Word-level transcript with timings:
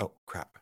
Oh, 0.00 0.12
crap. 0.24 0.58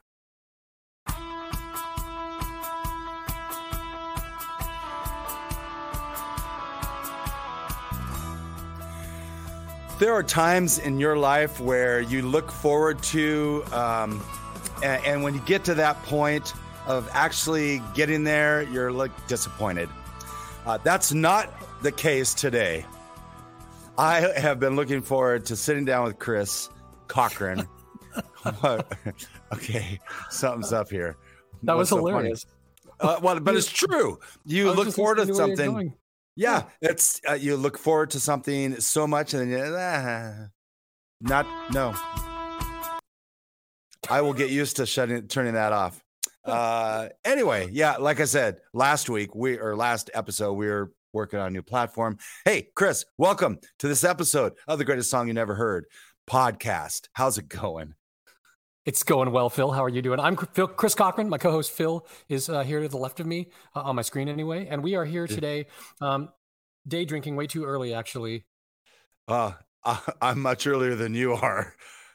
There 10.01 10.13
are 10.13 10.23
times 10.23 10.79
in 10.79 11.01
your 11.01 11.17
life 11.17 11.59
where 11.61 12.01
you 12.01 12.23
look 12.23 12.53
forward 12.53 13.03
to, 13.05 13.65
um, 13.73 14.23
and, 14.83 15.05
and 15.05 15.23
when 15.23 15.35
you 15.35 15.41
get 15.41 15.65
to 15.65 15.75
that 15.75 16.01
point 16.05 16.55
of 16.87 17.09
actually 17.13 17.83
getting 17.95 18.25
there, 18.25 18.63
you're 18.63 18.93
like 18.93 19.11
disappointed. 19.27 19.89
Uh, 20.67 20.79
that's 20.79 21.13
not 21.13 21.53
the 21.83 21.91
case 21.93 22.35
today. 22.35 22.87
I 23.97 24.21
have 24.21 24.61
been 24.61 24.77
looking 24.77 25.03
forward 25.03 25.47
to 25.47 25.57
sitting 25.57 25.85
down 25.85 26.05
with 26.05 26.19
Chris 26.19 26.69
Cochran. 27.09 27.67
okay, 29.53 29.99
something's 30.31 30.73
up 30.73 30.91
here. 30.91 31.17
That 31.63 31.77
was 31.77 31.89
so 31.89 31.97
hilarious. 31.97 32.47
Uh, 33.01 33.19
well, 33.23 33.39
but 33.41 33.55
it's 33.55 33.71
true. 33.71 34.19
You 34.45 34.73
look 34.73 34.93
forward 34.93 35.17
to 35.17 35.25
listening 35.25 35.37
where 35.37 35.49
you're 35.49 35.57
something. 35.57 35.95
Yeah, 36.37 36.63
it's 36.81 37.21
uh, 37.29 37.35
you 37.35 37.57
look 37.57 37.79
forward 37.79 38.11
to 38.11 38.21
something 38.21 38.81
so 38.81 39.07
much, 39.07 39.35
and 39.35 39.53
then 39.53 39.59
you, 39.59 39.77
ah, 39.77 40.47
not 41.21 41.47
no. 41.73 41.95
I 44.09 44.21
will 44.21 44.33
get 44.33 44.51
used 44.51 44.77
to 44.77 44.87
shutting 44.87 45.27
turning 45.29 45.55
that 45.55 45.73
off. 45.73 46.03
Uh, 46.45 47.09
anyway, 47.25 47.69
yeah, 47.73 47.97
like 47.97 48.21
I 48.21 48.25
said 48.25 48.59
last 48.73 49.11
week, 49.11 49.35
we 49.35 49.59
or 49.59 49.77
last 49.77 50.11
episode, 50.15 50.55
we 50.55 50.67
were 50.67 50.93
working 51.13 51.39
on 51.39 51.49
a 51.49 51.51
new 51.51 51.63
platform. 51.63 52.19
Hey, 52.45 52.69
Chris, 52.75 53.05
welcome 53.19 53.59
to 53.81 53.89
this 53.89 54.05
episode 54.05 54.53
of 54.67 54.79
the 54.79 54.85
greatest 54.85 55.11
song 55.11 55.29
you 55.29 55.35
never 55.35 55.55
heard 55.55 55.87
podcast. 56.29 57.09
How's 57.15 57.39
it 57.39 57.49
going? 57.49 57.95
It's 58.85 59.03
going 59.03 59.33
well, 59.33 59.51
Phil. 59.51 59.73
How 59.73 59.85
are 59.85 59.89
you 59.89 60.03
doing? 60.03 60.21
I'm 60.21 60.37
Phil, 60.37 60.69
Chris 60.69 60.95
Cochran. 60.95 61.29
My 61.29 61.39
co-host 61.39 61.71
Phil 61.73 62.07
is 62.29 62.49
uh, 62.49 62.63
here 62.63 62.81
to 62.81 62.89
the 62.89 62.97
left 62.97 63.21
of 63.21 63.27
me 63.27 63.49
uh, 63.75 63.81
on 63.81 63.97
my 63.97 64.03
screen, 64.03 64.29
anyway. 64.29 64.67
And 64.67 64.83
we 64.83 64.95
are 64.95 65.05
here 65.05 65.27
today, 65.27 65.67
um, 66.01 66.31
day 66.87 67.05
drinking 67.05 67.37
way 67.37 67.47
too 67.47 67.65
early. 67.65 67.93
Actually, 67.95 68.45
Uh, 69.27 69.53
I, 69.85 70.01
I'm 70.23 70.41
much 70.41 70.67
earlier 70.67 70.95
than 70.95 71.15
you 71.15 71.33
are. 71.35 71.75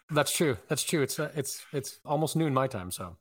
that's 0.10 0.36
true. 0.36 0.58
That's 0.68 0.84
true. 0.84 1.02
It's 1.02 1.20
uh, 1.20 1.32
it's 1.36 1.64
it's 1.74 2.00
almost 2.06 2.36
noon 2.36 2.54
my 2.54 2.68
time. 2.68 2.92
So 2.92 3.18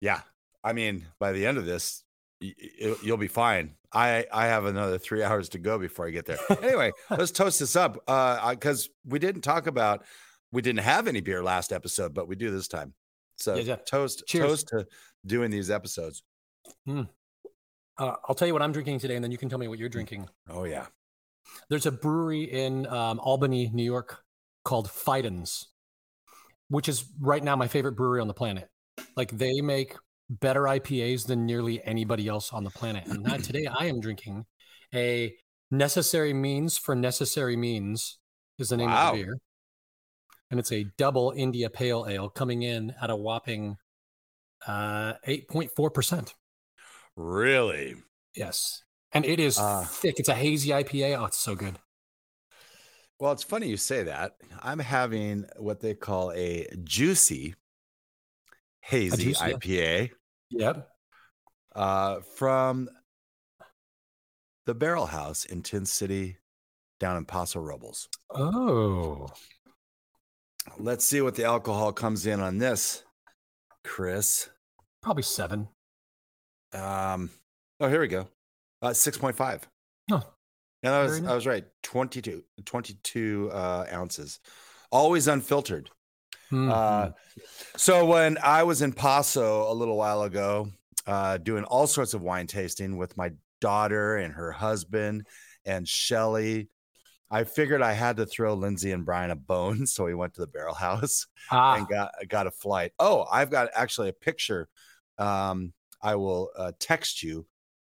Yeah, 0.00 0.20
I 0.62 0.72
mean, 0.72 1.06
by 1.18 1.32
the 1.32 1.46
end 1.46 1.58
of 1.58 1.66
this, 1.66 2.02
you'll 2.40 3.16
be 3.16 3.28
fine. 3.28 3.74
I 3.92 4.26
I 4.32 4.46
have 4.46 4.64
another 4.64 4.98
three 4.98 5.22
hours 5.24 5.48
to 5.50 5.58
go 5.58 5.78
before 5.78 6.06
I 6.06 6.10
get 6.10 6.26
there. 6.26 6.38
Anyway, 6.62 6.92
let's 7.10 7.32
toast 7.32 7.58
this 7.60 7.74
up 7.74 7.94
because 8.50 8.90
we 9.04 9.18
didn't 9.18 9.42
talk 9.42 9.66
about 9.66 10.04
we 10.52 10.62
didn't 10.62 10.80
have 10.80 11.08
any 11.08 11.20
beer 11.20 11.42
last 11.42 11.72
episode, 11.72 12.14
but 12.14 12.28
we 12.28 12.36
do 12.36 12.50
this 12.50 12.68
time. 12.68 12.94
So 13.36 13.54
Yeah, 13.56 13.62
yeah. 13.62 13.76
toast 13.76 14.24
Cheers. 14.26 14.46
toast 14.46 14.68
to 14.68 14.86
doing 15.26 15.50
these 15.50 15.70
episodes. 15.70 16.22
uh, 16.88 17.04
I'll 17.98 18.34
tell 18.34 18.46
you 18.48 18.52
what 18.54 18.62
I'm 18.62 18.72
drinking 18.72 18.98
today, 19.00 19.14
and 19.16 19.24
then 19.24 19.30
you 19.32 19.38
can 19.38 19.48
tell 19.48 19.58
me 19.58 19.68
what 19.68 19.78
you're 19.78 19.88
drinking. 19.88 20.28
Oh 20.48 20.64
yeah, 20.64 20.86
There's 21.68 21.86
a 21.86 21.92
brewery 21.92 22.44
in 22.44 22.86
um, 22.86 23.18
Albany, 23.20 23.70
New 23.72 23.84
York, 23.84 24.22
called 24.64 24.88
Fidens, 24.90 25.66
which 26.68 26.88
is 26.88 27.04
right 27.20 27.42
now 27.42 27.56
my 27.56 27.68
favorite 27.68 27.92
brewery 27.96 28.20
on 28.20 28.28
the 28.28 28.34
planet. 28.34 28.68
Like 29.16 29.30
they 29.32 29.60
make 29.60 29.96
better 30.30 30.62
IPAs 30.62 31.26
than 31.26 31.44
nearly 31.46 31.82
anybody 31.84 32.28
else 32.28 32.52
on 32.52 32.64
the 32.64 32.70
planet. 32.70 33.06
And 33.06 33.44
today 33.44 33.66
I 33.66 33.86
am 33.86 34.00
drinking 34.00 34.46
a 34.94 35.34
Necessary 35.70 36.32
Means 36.34 36.76
for 36.78 36.94
Necessary 36.94 37.56
Means 37.56 38.18
is 38.58 38.68
the 38.68 38.76
name 38.76 38.90
Wow. 38.90 39.12
of 39.12 39.16
the 39.18 39.24
beer. 39.24 39.36
And 40.52 40.60
it's 40.60 40.70
a 40.70 40.84
double 40.98 41.32
India 41.34 41.70
Pale 41.70 42.06
Ale 42.10 42.28
coming 42.28 42.60
in 42.62 42.94
at 43.00 43.08
a 43.08 43.16
whopping 43.16 43.78
uh, 44.66 45.14
8.4%. 45.26 46.34
really? 47.16 47.96
Yes. 48.36 48.82
And 49.12 49.24
it 49.24 49.40
is 49.40 49.56
Ah. 49.58 49.84
thick. 49.90 50.16
It's 50.20 50.28
a 50.28 50.34
hazy 50.34 50.68
IPA. 50.70 51.18
Oh, 51.18 51.24
it's 51.24 51.38
so 51.38 51.54
good. 51.54 51.78
Well, 53.18 53.32
it's 53.32 53.42
funny 53.42 53.68
you 53.68 53.78
say 53.78 54.02
that. 54.02 54.36
I'm 54.62 54.78
having 54.78 55.46
what 55.56 55.80
they 55.80 55.94
call 55.94 56.32
a 56.32 56.66
juicy 56.84 57.54
hazy 58.82 59.24
juicy. 59.24 59.42
IPA. 59.54 60.10
Yep. 60.50 60.86
uh, 61.74 62.20
from 62.36 62.90
the 64.66 64.74
Barrel 64.74 65.06
House 65.06 65.46
in 65.46 65.62
Tin 65.62 65.86
City, 65.86 66.36
down 67.00 67.16
in 67.16 67.24
Paso 67.24 67.58
Robles. 67.58 68.06
Oh. 68.30 69.28
Let's 70.78 71.04
see 71.04 71.20
what 71.20 71.34
the 71.34 71.44
alcohol 71.44 71.92
comes 71.92 72.26
in 72.26 72.40
on 72.40 72.58
this, 72.58 73.02
Chris. 73.84 74.48
Probably 75.02 75.22
seven. 75.24 75.68
Um, 76.72 77.30
oh, 77.80 77.88
here 77.88 78.00
we 78.00 78.08
go. 78.08 78.28
Uh, 78.80 78.92
six 78.92 79.18
point 79.18 79.36
five. 79.36 79.68
Oh, 80.10 80.22
And 80.82 80.94
I 80.94 81.02
was 81.02 81.18
very 81.18 81.30
I 81.30 81.34
was 81.34 81.46
right. 81.46 81.64
22, 81.82 82.42
22 82.64 83.50
uh, 83.52 83.86
ounces, 83.92 84.40
always 84.90 85.28
unfiltered. 85.28 85.90
Uh, 86.50 86.54
Mhm. 86.56 87.14
so 87.76 88.04
when 88.04 88.36
I 88.42 88.62
was 88.64 88.82
in 88.82 88.92
Paso 88.92 89.70
a 89.70 89.74
little 89.74 89.96
while 89.96 90.22
ago, 90.22 90.68
uh, 91.06 91.38
doing 91.38 91.64
all 91.64 91.86
sorts 91.86 92.12
of 92.14 92.20
wine 92.22 92.46
tasting 92.46 92.96
with 92.98 93.16
my 93.16 93.32
daughter 93.60 94.16
and 94.16 94.34
her 94.34 94.52
husband 94.52 95.26
and 95.64 95.88
Shelly, 95.88 96.68
I 97.32 97.44
figured 97.44 97.82
I 97.82 97.94
had 97.94 98.18
to 98.18 98.26
throw 98.26 98.54
Lindsay 98.54 98.92
and 98.92 99.04
Brian 99.06 99.30
a 99.30 99.36
bone, 99.36 99.86
so 99.92 100.04
we 100.04 100.14
went 100.14 100.34
to 100.34 100.42
the 100.42 100.46
Barrel 100.46 100.74
House 100.74 101.26
ah, 101.50 101.76
and 101.76 101.88
got 101.88 102.12
got 102.28 102.46
a 102.46 102.50
flight. 102.50 102.92
Oh, 102.98 103.26
I've 103.30 103.50
got 103.50 103.70
actually 103.74 104.10
a 104.10 104.12
picture. 104.12 104.68
Um, 105.18 105.72
I 106.02 106.16
will 106.16 106.50
uh, 106.56 106.72
text 106.78 107.22
you 107.22 107.46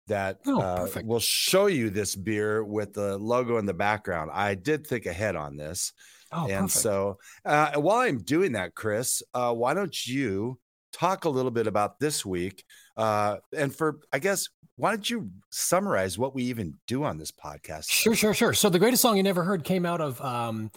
that 0.07 0.39
Oh, 0.45 0.59
uh, 0.61 0.87
will 1.03 1.19
show 1.19 1.67
you 1.67 1.89
this 1.89 2.15
beer 2.15 2.63
with 2.63 2.93
the 2.93 3.17
logo 3.17 3.57
in 3.57 3.65
the 3.65 3.73
background. 3.73 4.31
I 4.33 4.55
did 4.55 4.85
think 4.87 5.05
ahead 5.05 5.35
on 5.35 5.55
this. 5.57 5.93
oh, 6.31 6.43
And 6.47 6.65
perfect. 6.67 6.71
so, 6.71 7.17
uh, 7.45 7.73
while 7.75 7.99
I'm 7.99 8.19
doing 8.23 8.53
that, 8.53 8.75
Chris, 8.75 9.21
uh, 9.33 9.53
why 9.53 9.73
don't 9.73 10.05
you 10.05 10.59
talk 10.93 11.25
a 11.25 11.29
little 11.29 11.51
bit 11.51 11.67
about 11.67 11.99
this 11.99 12.25
week? 12.25 12.63
Uh, 12.95 13.37
and 13.55 13.75
for, 13.75 13.99
I 14.13 14.19
guess, 14.19 14.47
why 14.75 14.91
don't 14.91 15.09
you 15.09 15.29
summarize 15.49 16.17
what 16.17 16.33
we 16.33 16.43
even 16.43 16.75
do 16.87 17.03
on 17.03 17.17
this 17.17 17.31
podcast? 17.31 17.91
Sure, 17.91 18.15
sure, 18.15 18.33
sure. 18.33 18.53
So 18.53 18.69
the 18.69 18.79
greatest 18.79 19.01
song 19.01 19.17
you 19.17 19.23
never 19.23 19.43
heard 19.43 19.63
came 19.63 19.85
out 19.85 20.01
of, 20.01 20.21
um, 20.21 20.71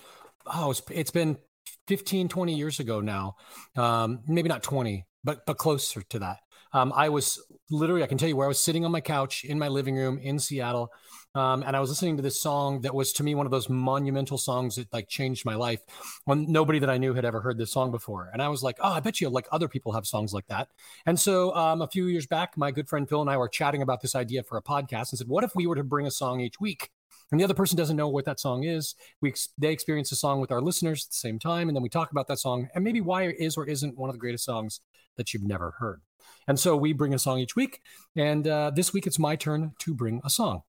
oh, 0.46 0.70
it's, 0.70 0.82
it's 0.90 1.10
been 1.10 1.38
15, 1.86 2.28
20 2.28 2.54
years 2.54 2.80
ago 2.80 3.00
now. 3.00 3.36
Um, 3.76 4.20
maybe 4.26 4.48
not 4.48 4.62
20, 4.62 5.06
but, 5.22 5.46
but 5.46 5.56
closer 5.58 6.02
to 6.02 6.18
that. 6.18 6.38
Um, 6.72 6.92
I 6.94 7.08
was 7.08 7.40
literally, 7.70 8.02
I 8.02 8.06
can 8.06 8.18
tell 8.18 8.28
you 8.28 8.36
where 8.36 8.46
I 8.46 8.48
was 8.48 8.60
sitting 8.60 8.84
on 8.84 8.92
my 8.92 9.00
couch 9.00 9.44
in 9.44 9.58
my 9.58 9.68
living 9.68 9.96
room 9.96 10.18
in 10.18 10.38
Seattle. 10.38 10.90
Um, 11.36 11.62
and 11.64 11.76
I 11.76 11.80
was 11.80 11.90
listening 11.90 12.16
to 12.16 12.22
this 12.22 12.40
song 12.40 12.80
that 12.80 12.94
was 12.94 13.12
to 13.12 13.22
me 13.22 13.34
one 13.34 13.46
of 13.46 13.52
those 13.52 13.68
monumental 13.68 14.38
songs 14.38 14.76
that 14.76 14.90
like 14.90 15.06
changed 15.06 15.44
my 15.44 15.54
life 15.54 15.80
when 16.24 16.50
nobody 16.50 16.78
that 16.78 16.88
I 16.88 16.96
knew 16.96 17.12
had 17.12 17.26
ever 17.26 17.42
heard 17.42 17.58
this 17.58 17.72
song 17.72 17.90
before. 17.90 18.30
And 18.32 18.40
I 18.40 18.48
was 18.48 18.62
like, 18.62 18.78
oh, 18.80 18.92
I 18.92 19.00
bet 19.00 19.20
you 19.20 19.28
like 19.28 19.46
other 19.52 19.68
people 19.68 19.92
have 19.92 20.06
songs 20.06 20.32
like 20.32 20.46
that. 20.46 20.68
And 21.04 21.20
so 21.20 21.54
um, 21.54 21.82
a 21.82 21.88
few 21.88 22.06
years 22.06 22.26
back, 22.26 22.56
my 22.56 22.70
good 22.70 22.88
friend 22.88 23.06
Phil 23.06 23.20
and 23.20 23.28
I 23.28 23.36
were 23.36 23.50
chatting 23.50 23.82
about 23.82 24.00
this 24.00 24.14
idea 24.14 24.44
for 24.44 24.56
a 24.56 24.62
podcast 24.62 25.10
and 25.10 25.18
said, 25.18 25.28
what 25.28 25.44
if 25.44 25.54
we 25.54 25.66
were 25.66 25.76
to 25.76 25.84
bring 25.84 26.06
a 26.06 26.10
song 26.10 26.40
each 26.40 26.58
week? 26.58 26.88
And 27.30 27.38
the 27.38 27.44
other 27.44 27.54
person 27.54 27.76
doesn't 27.76 27.96
know 27.96 28.08
what 28.08 28.24
that 28.24 28.40
song 28.40 28.64
is. 28.64 28.94
We 29.20 29.34
they 29.58 29.72
experience 29.72 30.10
the 30.10 30.16
song 30.16 30.40
with 30.40 30.52
our 30.52 30.62
listeners 30.62 31.04
at 31.04 31.10
the 31.10 31.16
same 31.16 31.38
time, 31.40 31.68
and 31.68 31.76
then 31.76 31.82
we 31.82 31.88
talk 31.88 32.12
about 32.12 32.28
that 32.28 32.38
song 32.38 32.68
and 32.72 32.84
maybe 32.84 33.00
why 33.00 33.24
it 33.24 33.36
is 33.38 33.56
or 33.56 33.66
isn't 33.66 33.98
one 33.98 34.08
of 34.08 34.14
the 34.14 34.20
greatest 34.20 34.44
songs 34.44 34.80
that 35.16 35.34
you've 35.34 35.42
never 35.42 35.72
heard. 35.80 36.02
And 36.46 36.58
so 36.58 36.76
we 36.76 36.92
bring 36.92 37.12
a 37.12 37.18
song 37.18 37.40
each 37.40 37.56
week, 37.56 37.80
and 38.14 38.46
uh, 38.46 38.70
this 38.70 38.92
week 38.92 39.08
it's 39.08 39.18
my 39.18 39.34
turn 39.34 39.72
to 39.80 39.92
bring 39.92 40.20
a 40.24 40.30
song. 40.30 40.62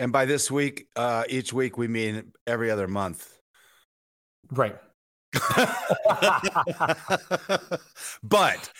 And 0.00 0.12
by 0.12 0.24
this 0.24 0.50
week, 0.50 0.86
uh, 0.96 1.24
each 1.28 1.52
week, 1.52 1.76
we 1.76 1.86
mean 1.86 2.32
every 2.46 2.70
other 2.70 2.88
month. 2.88 3.30
Right. 4.50 4.74
but, 5.42 5.70
But- 8.22 8.72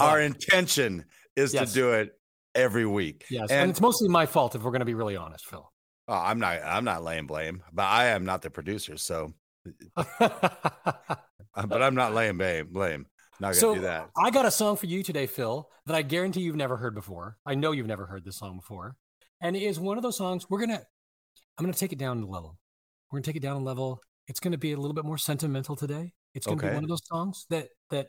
our 0.00 0.20
intention 0.20 1.04
is 1.36 1.54
Yes. 1.54 1.68
to 1.68 1.74
do 1.74 1.92
it 1.92 2.18
every 2.56 2.84
week. 2.84 3.24
Yes, 3.30 3.52
and, 3.52 3.60
and- 3.60 3.70
it's 3.70 3.80
mostly 3.80 4.08
my 4.08 4.26
fault 4.26 4.56
if 4.56 4.62
we're 4.64 4.72
going 4.72 4.80
to 4.80 4.84
be 4.84 4.94
really 4.94 5.16
honest, 5.16 5.46
Phil. 5.46 5.70
Oh, 6.08 6.12
I'm 6.12 6.40
not. 6.40 6.58
I'm 6.64 6.84
not 6.84 7.04
laying 7.04 7.28
blame, 7.28 7.62
but 7.72 7.84
I 7.84 8.06
am 8.06 8.24
not 8.24 8.42
the 8.42 8.50
producer. 8.50 8.96
So, 8.96 9.32
uh, 9.96 10.04
but 10.18 11.82
I'm 11.82 11.94
not 11.94 12.12
laying 12.14 12.36
blame. 12.36 12.66
Blame. 12.72 13.06
Not 13.40 13.48
gonna 13.48 13.54
so 13.54 13.74
do 13.76 13.80
that. 13.82 14.10
I 14.16 14.30
got 14.30 14.44
a 14.44 14.50
song 14.50 14.76
for 14.76 14.86
you 14.86 15.02
today, 15.02 15.26
Phil, 15.26 15.68
that 15.86 15.94
I 15.94 16.02
guarantee 16.02 16.40
you've 16.40 16.56
never 16.56 16.76
heard 16.76 16.94
before. 16.94 17.38
I 17.46 17.54
know 17.54 17.72
you've 17.72 17.86
never 17.86 18.06
heard 18.06 18.24
this 18.24 18.36
song 18.36 18.56
before, 18.56 18.96
and 19.40 19.56
it 19.56 19.62
is 19.62 19.78
one 19.80 19.96
of 19.96 20.02
those 20.02 20.16
songs. 20.16 20.48
We're 20.48 20.60
gonna, 20.60 20.82
I'm 21.58 21.64
gonna 21.64 21.72
take 21.74 21.92
it 21.92 21.98
down 21.98 22.22
a 22.22 22.26
level. 22.26 22.58
We're 23.10 23.18
gonna 23.18 23.24
take 23.24 23.36
it 23.36 23.42
down 23.42 23.56
a 23.56 23.64
level. 23.64 24.00
It's 24.28 24.40
gonna 24.40 24.58
be 24.58 24.72
a 24.72 24.76
little 24.76 24.94
bit 24.94 25.04
more 25.04 25.18
sentimental 25.18 25.76
today. 25.76 26.12
It's 26.34 26.46
gonna 26.46 26.56
Okay. 26.58 26.68
be 26.70 26.74
one 26.74 26.84
of 26.84 26.88
those 26.88 27.04
songs 27.06 27.46
that 27.50 27.68
that 27.90 28.08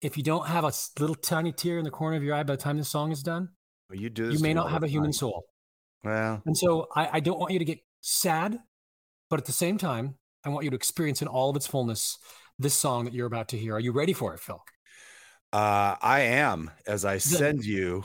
if 0.00 0.16
you 0.16 0.22
don't 0.22 0.46
have 0.46 0.64
a 0.64 0.72
little 1.00 1.16
tiny 1.16 1.52
tear 1.52 1.78
in 1.78 1.84
the 1.84 1.90
corner 1.90 2.16
of 2.16 2.22
your 2.22 2.34
eye 2.34 2.42
by 2.44 2.54
the 2.56 2.62
time 2.62 2.76
this 2.78 2.88
song 2.88 3.10
is 3.10 3.22
done, 3.22 3.48
Well, 3.90 3.98
you 3.98 4.10
do. 4.10 4.30
you 4.30 4.38
may 4.38 4.54
not 4.54 4.70
have 4.70 4.82
a 4.84 4.88
human 4.88 5.12
soul. 5.12 5.44
Well, 6.04 6.40
And 6.46 6.56
so 6.56 6.86
I, 6.94 7.08
I 7.14 7.20
don't 7.20 7.40
want 7.40 7.52
you 7.52 7.58
to 7.58 7.64
get 7.64 7.80
sad, 8.00 8.58
but 9.28 9.40
at 9.40 9.46
the 9.46 9.52
same 9.52 9.76
time, 9.78 10.16
I 10.44 10.50
want 10.50 10.62
you 10.64 10.70
to 10.70 10.76
experience 10.76 11.20
in 11.20 11.26
all 11.26 11.50
of 11.50 11.56
its 11.56 11.66
fullness 11.66 12.16
this 12.60 12.74
song 12.74 13.04
that 13.06 13.14
you're 13.14 13.26
about 13.26 13.48
to 13.48 13.58
hear. 13.58 13.74
Are 13.74 13.80
you 13.80 13.90
ready 13.90 14.12
for 14.12 14.32
it, 14.34 14.40
Phil? 14.40 14.62
Uh, 15.52 15.96
I 16.00 16.20
am 16.20 16.70
as 16.86 17.04
I 17.04 17.18
send 17.18 17.64
you 17.64 18.04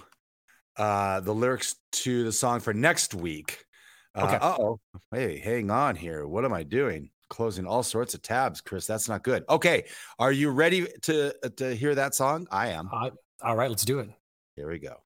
uh, 0.78 1.20
the 1.20 1.34
lyrics 1.34 1.76
to 1.92 2.24
the 2.24 2.32
song 2.32 2.60
for 2.60 2.74
next 2.74 3.14
week. 3.14 3.66
Uh, 4.16 4.26
Okay. 4.26 4.38
oh, 4.42 4.80
hey, 5.12 5.40
hang 5.40 5.72
on 5.72 5.96
here. 5.96 6.28
What 6.28 6.46
am 6.46 6.54
I 6.54 6.64
doing? 6.64 7.10
Closing 7.30 7.66
all 7.66 7.82
sorts 7.82 8.14
of 8.14 8.22
tabs, 8.22 8.62
Chris. 8.62 8.86
That's 8.86 9.10
not 9.10 9.24
good. 9.24 9.44
Okay, 9.50 9.86
are 10.20 10.32
you 10.32 10.52
ready 10.52 10.88
to 11.04 11.34
to 11.58 11.76
hear 11.76 11.96
that 11.96 12.14
song? 12.14 12.48
I 12.52 12.68
am. 12.70 12.90
Uh, 12.94 13.10
all 13.42 13.56
right, 13.56 13.70
let's 13.70 13.86
do 13.86 14.00
it. 14.00 14.10
Here 14.56 14.70
we 14.70 14.78
go. 14.78 14.98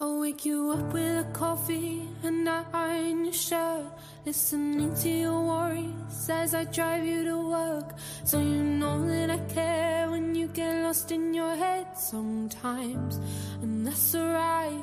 I'll 0.00 0.20
wake 0.20 0.44
you 0.44 0.70
up 0.70 0.92
with 0.92 1.26
a 1.26 1.30
coffee 1.32 2.08
and 2.24 2.48
I 2.48 2.64
iron 2.72 3.24
your 3.24 3.32
shirt. 3.32 3.86
Listening 4.26 4.94
to 4.94 5.08
your 5.08 5.44
worries 5.46 6.28
as 6.28 6.54
I 6.54 6.64
drive 6.64 7.04
you 7.06 7.24
to 7.24 7.48
work. 7.48 7.94
So 8.24 8.38
you 8.38 8.62
know 8.64 9.06
that 9.06 9.30
I 9.30 9.38
care 9.52 10.10
when 10.10 10.34
you 10.34 10.48
get 10.48 10.82
lost 10.82 11.12
in 11.12 11.34
your 11.34 11.54
head 11.54 11.86
sometimes. 11.96 13.20
And 13.62 13.86
that's 13.86 14.14
alright. 14.14 14.82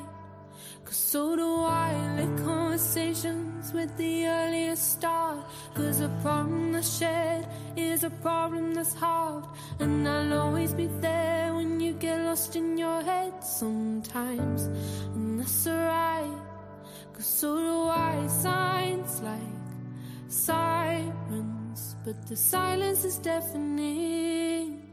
Cause 0.90 0.98
so 0.98 1.36
do 1.36 1.62
I. 1.62 1.92
Like 2.18 2.44
conversations 2.44 3.72
with 3.72 3.96
the 3.96 4.26
earliest 4.26 4.94
start. 4.94 5.38
Cause 5.72 6.00
a 6.00 6.08
problem 6.20 6.72
that's 6.72 6.98
shared 6.98 7.46
is 7.76 8.02
a 8.02 8.10
problem 8.10 8.74
that's 8.74 8.92
hard. 8.92 9.44
And 9.78 10.08
I'll 10.08 10.32
always 10.40 10.74
be 10.74 10.88
there 11.00 11.54
when 11.54 11.78
you 11.78 11.92
get 11.92 12.18
lost 12.22 12.56
in 12.56 12.76
your 12.76 13.02
head 13.02 13.32
sometimes. 13.44 14.62
And 15.14 15.38
that's 15.38 15.64
alright. 15.68 16.38
Cause 17.14 17.26
so 17.26 17.56
do 17.56 17.82
I. 17.84 18.26
Signs 18.26 19.20
like 19.20 19.62
sirens. 20.26 21.94
But 22.04 22.26
the 22.26 22.34
silence 22.34 23.04
is 23.04 23.18
deafening. 23.18 24.89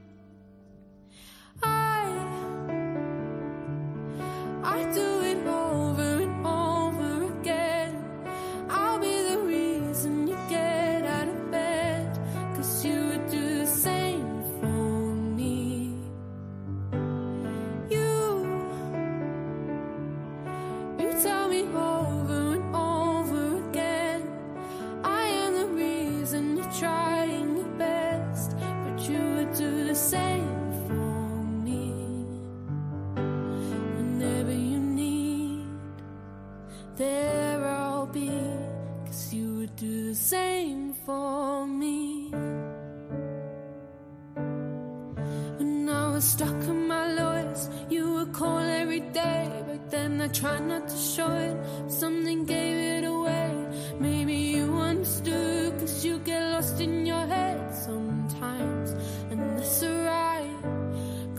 Tried 50.39 50.67
not 50.67 50.87
to 50.87 50.95
show 50.95 51.31
it, 51.31 51.57
something 51.89 52.45
gave 52.45 52.77
it 52.77 53.03
away. 53.05 53.51
Maybe 53.99 54.35
you 54.35 54.71
understood, 54.75 55.79
cause 55.79 56.05
you 56.05 56.19
get 56.19 56.51
lost 56.51 56.79
in 56.79 57.07
your 57.07 57.25
head 57.25 57.73
sometimes. 57.73 58.91
And 59.31 59.57
that's 59.57 59.81
alright. 59.81 60.61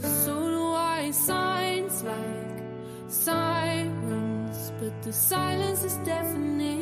Cause 0.00 0.24
so 0.24 0.34
do 0.34 0.64
I. 0.72 1.12
Signs 1.12 2.02
like 2.02 2.62
sirens, 3.06 4.72
but 4.80 5.02
the 5.02 5.12
silence 5.12 5.84
is 5.84 5.96
deafening. 5.98 6.77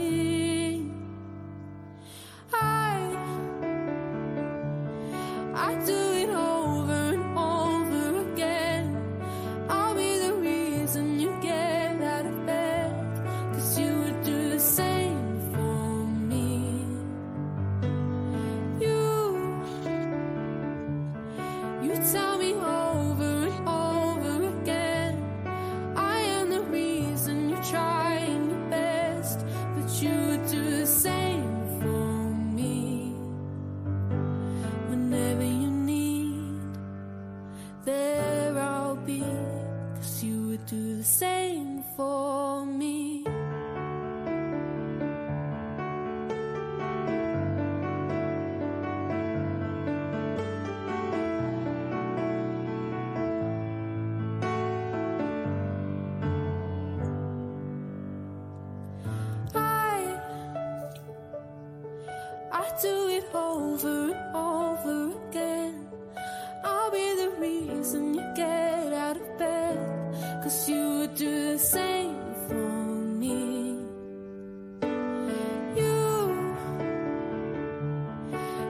There 37.86 38.58
I'll 38.58 38.96
be, 38.96 39.22
cause 39.94 40.22
you 40.22 40.48
would 40.48 40.66
do 40.66 40.98
the 40.98 41.04
same 41.04 41.84
for 41.96 42.66
me. 42.66 43.05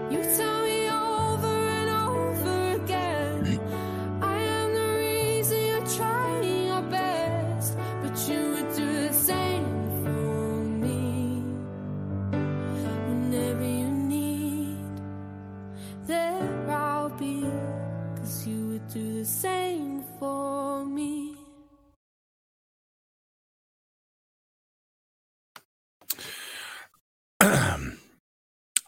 You 0.08 0.22
tell 0.36 0.55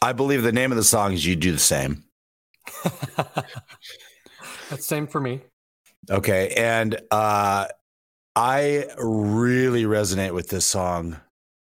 I 0.09 0.13
believe 0.15 0.43
the 0.43 0.53
name 0.53 0.73
of 0.73 0.79
the 0.79 0.85
song 0.85 1.13
is 1.13 1.27
"You 1.27 1.37
Do 1.37 1.53
the 1.53 1.59
Same." 1.59 2.03
That's 4.71 4.87
same 4.87 5.07
for 5.07 5.21
me. 5.21 5.43
Okay, 6.11 6.55
and 6.57 6.99
uh, 7.11 7.67
I 8.35 8.87
really 8.97 9.85
resonate 9.85 10.33
with 10.33 10.49
this 10.49 10.65
song. 10.65 11.21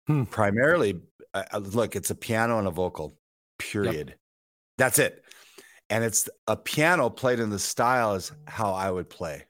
Hmm. 0.06 0.24
Primarily, 0.24 1.02
uh, 1.34 1.42
uh, 1.52 1.58
look, 1.58 1.94
it's 1.94 2.08
a 2.08 2.14
piano 2.14 2.58
and 2.58 2.66
a 2.66 2.70
vocal. 2.70 3.18
Period. 3.58 4.14
That's 4.78 4.98
it, 4.98 5.22
and 5.90 6.02
it's 6.02 6.30
a 6.46 6.56
piano 6.56 7.10
played 7.10 7.38
in 7.38 7.50
the 7.50 7.58
style 7.58 8.14
is 8.14 8.32
how 8.46 8.72
I 8.72 8.90
would 8.90 9.10
play. 9.10 9.44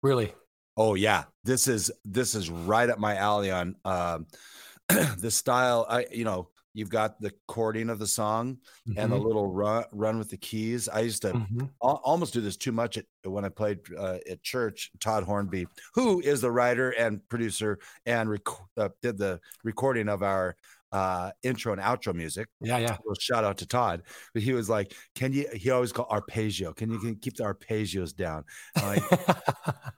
Really. 0.00 0.32
Oh 0.76 0.94
yeah, 0.94 1.24
this 1.42 1.66
is 1.66 1.90
this 2.04 2.36
is 2.36 2.50
right 2.50 2.88
up 2.88 3.00
my 3.00 3.16
alley 3.16 3.50
on 3.50 3.74
um, 3.84 4.28
the 5.18 5.32
style. 5.32 5.86
I 5.90 6.06
you 6.12 6.22
know 6.22 6.50
you've 6.74 6.90
got 6.90 7.20
the 7.20 7.32
chording 7.48 7.90
of 7.90 7.98
the 7.98 8.06
song 8.06 8.58
and 8.96 9.10
the 9.12 9.16
Mhm, 9.16 9.24
little 9.24 9.48
run 9.52 9.84
run 9.92 10.18
with 10.18 10.30
the 10.30 10.36
keys. 10.36 10.88
I 10.88 11.00
used 11.00 11.22
to 11.22 11.34
mhm. 11.34 11.70
al- 11.82 12.00
almost 12.04 12.32
do 12.34 12.40
this 12.40 12.56
too 12.56 12.72
much 12.72 12.96
at, 12.98 13.06
when 13.24 13.44
I 13.44 13.48
played 13.48 13.80
uh, 13.96 14.18
at 14.28 14.42
church. 14.42 14.90
Todd 15.00 15.24
Hornby, 15.24 15.66
who 15.94 16.20
is 16.20 16.40
the 16.40 16.50
writer 16.50 16.90
and 16.90 17.26
producer 17.28 17.78
and 18.06 18.30
rec- 18.30 18.42
uh, 18.76 18.90
did 19.02 19.18
the 19.18 19.40
recording 19.64 20.08
of 20.08 20.22
our 20.22 20.56
uh, 20.90 21.30
intro 21.42 21.72
and 21.72 21.82
outro 21.82 22.14
music. 22.14 22.48
Yeah, 22.60 22.78
yeah. 22.78 22.96
Well, 23.04 23.14
shout 23.20 23.44
out 23.44 23.58
to 23.58 23.66
Todd. 23.66 24.02
But 24.32 24.42
he 24.42 24.52
was 24.54 24.70
like, 24.70 24.94
"Can 25.14 25.32
you?" 25.32 25.46
He 25.52 25.70
always 25.70 25.92
called 25.92 26.08
arpeggio. 26.10 26.72
Can 26.72 26.90
you 26.90 26.98
can 26.98 27.16
keep 27.16 27.36
the 27.36 27.44
arpeggios 27.44 28.14
down? 28.14 28.44
I'm 28.76 28.96
like, 28.96 29.20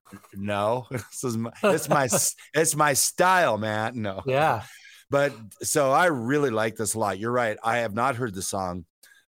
no, 0.34 0.86
this 0.90 1.24
is 1.24 1.36
my, 1.36 1.52
it's 1.62 1.88
my 1.88 2.08
it's 2.54 2.74
my 2.76 2.92
style, 2.94 3.58
man. 3.58 4.00
No, 4.02 4.22
yeah. 4.26 4.62
But 5.10 5.32
so 5.62 5.90
I 5.90 6.06
really 6.06 6.50
like 6.50 6.76
this 6.76 6.94
a 6.94 6.98
lot. 6.98 7.18
You're 7.18 7.32
right. 7.32 7.56
I 7.62 7.78
have 7.78 7.94
not 7.94 8.16
heard 8.16 8.34
the 8.34 8.42
song. 8.42 8.84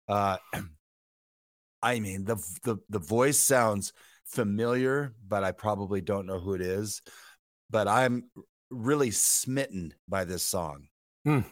Uh, 0.08 0.36
I 1.82 2.00
mean 2.00 2.24
the 2.24 2.36
the 2.64 2.78
the 2.88 2.98
voice 2.98 3.38
sounds 3.38 3.92
familiar, 4.26 5.14
but 5.26 5.44
I 5.44 5.52
probably 5.52 6.00
don't 6.00 6.26
know 6.26 6.40
who 6.40 6.54
it 6.54 6.60
is. 6.60 7.02
But 7.70 7.86
I'm 7.86 8.24
really 8.70 9.10
smitten 9.10 9.94
by 10.08 10.24
this 10.24 10.42
song. 10.42 10.88
Mm. 11.26 11.44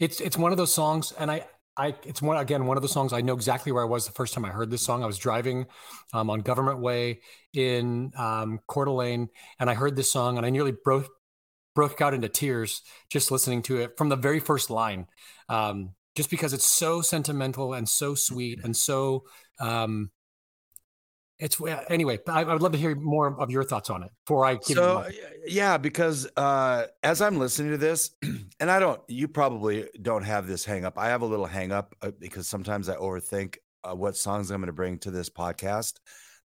It's 0.00 0.20
it's 0.20 0.36
one 0.36 0.50
of 0.50 0.58
those 0.58 0.72
songs, 0.72 1.12
and 1.16 1.30
I 1.30 1.46
I 1.76 1.94
it's 2.04 2.20
one 2.20 2.36
again 2.36 2.66
one 2.66 2.76
of 2.76 2.82
the 2.82 2.88
songs 2.88 3.12
I 3.12 3.20
know 3.20 3.34
exactly 3.34 3.70
where 3.70 3.84
I 3.84 3.86
was 3.86 4.06
the 4.06 4.12
first 4.12 4.34
time 4.34 4.44
I 4.44 4.50
heard 4.50 4.70
this 4.70 4.82
song. 4.82 5.04
I 5.04 5.06
was 5.06 5.18
driving 5.18 5.66
um, 6.12 6.28
on 6.28 6.40
Government 6.40 6.80
Way 6.80 7.20
in 7.54 8.12
um, 8.16 8.58
Coeur 8.66 8.86
d'Alene, 8.86 9.28
and 9.60 9.70
I 9.70 9.74
heard 9.74 9.94
this 9.94 10.10
song, 10.10 10.36
and 10.36 10.44
I 10.44 10.50
nearly 10.50 10.72
broke 10.72 11.08
broke 11.74 12.00
out 12.00 12.14
into 12.14 12.28
tears 12.28 12.82
just 13.10 13.30
listening 13.30 13.62
to 13.62 13.78
it 13.78 13.96
from 13.96 14.08
the 14.08 14.16
very 14.16 14.40
first 14.40 14.70
line, 14.70 15.06
um, 15.48 15.90
just 16.14 16.30
because 16.30 16.52
it's 16.52 16.68
so 16.68 17.00
sentimental 17.00 17.74
and 17.74 17.88
so 17.88 18.14
sweet 18.14 18.60
and 18.62 18.76
so 18.76 19.24
um, 19.60 20.10
it's 21.42 21.60
anyway. 21.88 22.20
I, 22.28 22.42
I, 22.42 22.52
would 22.52 22.62
love 22.62 22.72
to 22.72 22.78
hear 22.78 22.94
more 22.94 23.36
of 23.40 23.50
your 23.50 23.64
thoughts 23.64 23.90
on 23.90 24.04
it 24.04 24.10
before 24.24 24.44
I 24.44 24.54
give 24.54 24.76
so, 24.76 25.04
yeah, 25.44 25.76
because 25.76 26.28
uh, 26.36 26.86
as 27.02 27.20
I'm 27.20 27.36
listening 27.36 27.72
to 27.72 27.78
this, 27.78 28.12
and 28.60 28.70
I 28.70 28.78
don't, 28.78 29.00
you 29.08 29.26
probably 29.26 29.88
don't 30.00 30.22
have 30.22 30.46
this 30.46 30.64
hang 30.64 30.84
up. 30.84 30.96
I 30.96 31.08
have 31.08 31.22
a 31.22 31.26
little 31.26 31.46
hang 31.46 31.72
up 31.72 31.96
uh, 32.00 32.12
because 32.16 32.46
sometimes 32.46 32.88
I 32.88 32.94
overthink 32.94 33.56
uh, 33.82 33.94
what 33.94 34.16
songs 34.16 34.52
I'm 34.52 34.60
going 34.60 34.68
to 34.68 34.72
bring 34.72 34.98
to 35.00 35.10
this 35.10 35.28
podcast. 35.28 35.94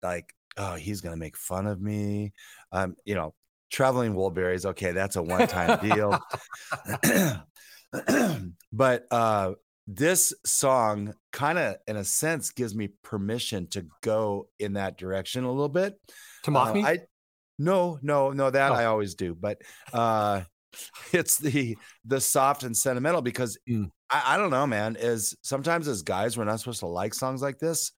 Like, 0.03 0.31
oh, 0.57 0.75
he's 0.75 1.01
going 1.01 1.13
to 1.13 1.19
make 1.19 1.37
fun 1.37 1.65
of 1.65 1.81
me. 1.81 2.33
Um, 2.71 2.95
you 3.03 3.15
know, 3.15 3.33
traveling 3.73 4.13
Wilburys. 4.13 4.65
Okay, 4.65 4.93
that's 4.93 5.17
a 5.17 5.23
one 5.23 5.47
time 5.47 5.79
deal. 5.89 6.17
but 8.71 9.05
uh, 9.11 9.53
this 9.87 10.33
song 10.45 11.13
kind 11.31 11.57
of 11.57 11.75
in 11.87 11.97
a 11.97 12.05
sense 12.05 12.51
gives 12.51 12.73
me 12.73 12.89
permission 13.03 13.67
to 13.67 13.85
go 14.01 14.47
in 14.59 14.73
that 14.73 14.97
direction 14.97 15.43
a 15.43 15.51
little 15.51 15.69
bit 15.69 15.99
to 16.43 16.51
mock 16.51 16.69
uh, 16.69 16.73
me 16.73 16.83
i 16.83 16.99
no 17.59 17.99
no 18.01 18.31
no 18.31 18.49
that 18.49 18.71
oh. 18.71 18.75
i 18.75 18.85
always 18.85 19.15
do 19.15 19.35
but 19.35 19.61
uh 19.91 20.41
it's 21.11 21.37
the 21.37 21.77
the 22.05 22.19
soft 22.19 22.63
and 22.63 22.75
sentimental 22.75 23.21
because 23.21 23.57
mm. 23.69 23.89
I, 24.09 24.35
I 24.35 24.37
don't 24.37 24.51
know 24.51 24.65
man 24.65 24.95
is 24.97 25.35
sometimes 25.41 25.87
as 25.87 26.01
guys 26.01 26.37
we're 26.37 26.45
not 26.45 26.59
supposed 26.59 26.79
to 26.79 26.87
like 26.87 27.13
songs 27.13 27.41
like 27.41 27.59
this 27.59 27.91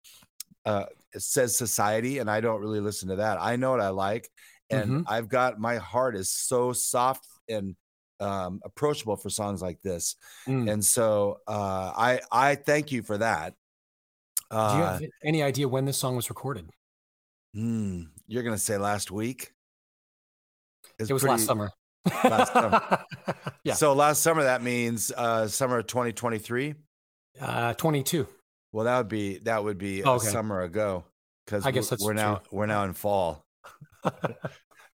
uh 0.65 0.85
it 1.13 1.21
says 1.21 1.55
society 1.55 2.17
and 2.17 2.29
i 2.31 2.41
don't 2.41 2.61
really 2.61 2.81
listen 2.81 3.09
to 3.09 3.17
that 3.17 3.37
i 3.39 3.55
know 3.55 3.71
what 3.71 3.81
i 3.81 3.89
like 3.89 4.27
and 4.69 4.89
mm-hmm. 4.89 5.01
i've 5.07 5.29
got 5.29 5.59
my 5.59 5.77
heart 5.77 6.15
is 6.15 6.31
so 6.31 6.73
soft 6.73 7.27
and 7.49 7.75
um, 8.19 8.61
approachable 8.63 9.15
for 9.15 9.29
songs 9.29 9.61
like 9.61 9.81
this. 9.81 10.15
Mm. 10.47 10.71
And 10.71 10.85
so 10.85 11.39
uh, 11.47 11.91
I 11.95 12.19
I 12.31 12.55
thank 12.55 12.91
you 12.91 13.03
for 13.03 13.17
that. 13.17 13.55
Uh, 14.51 14.71
Do 14.71 14.77
you 14.77 14.83
have 14.83 15.01
uh 15.01 15.05
any 15.23 15.43
idea 15.43 15.67
when 15.67 15.85
this 15.85 15.97
song 15.97 16.15
was 16.15 16.29
recorded? 16.29 16.69
Hmm, 17.53 18.03
you're 18.27 18.43
gonna 18.43 18.57
say 18.57 18.77
last 18.77 19.11
week. 19.11 19.51
It's 20.99 21.09
it 21.09 21.13
was 21.13 21.23
pretty, 21.23 21.33
last 21.33 21.45
summer. 21.45 21.71
Last 22.23 22.53
summer. 22.53 23.05
yeah. 23.63 23.73
So 23.73 23.93
last 23.93 24.21
summer 24.21 24.43
that 24.43 24.61
means 24.61 25.11
uh, 25.15 25.47
summer 25.47 25.79
of 25.79 25.87
2023. 25.87 26.75
Uh, 27.41 27.73
22. 27.73 28.27
Well, 28.71 28.85
that 28.85 28.97
would 28.97 29.07
be 29.07 29.39
that 29.39 29.63
would 29.63 29.77
be 29.77 30.03
oh, 30.03 30.13
okay. 30.15 30.27
a 30.27 30.31
summer 30.31 30.61
ago 30.61 31.05
because 31.45 31.65
I 31.65 31.71
guess 31.71 31.91
we're, 31.91 31.97
we're 32.07 32.13
now 32.13 32.41
we're 32.51 32.65
now 32.65 32.83
in 32.83 32.93
fall. 32.93 33.44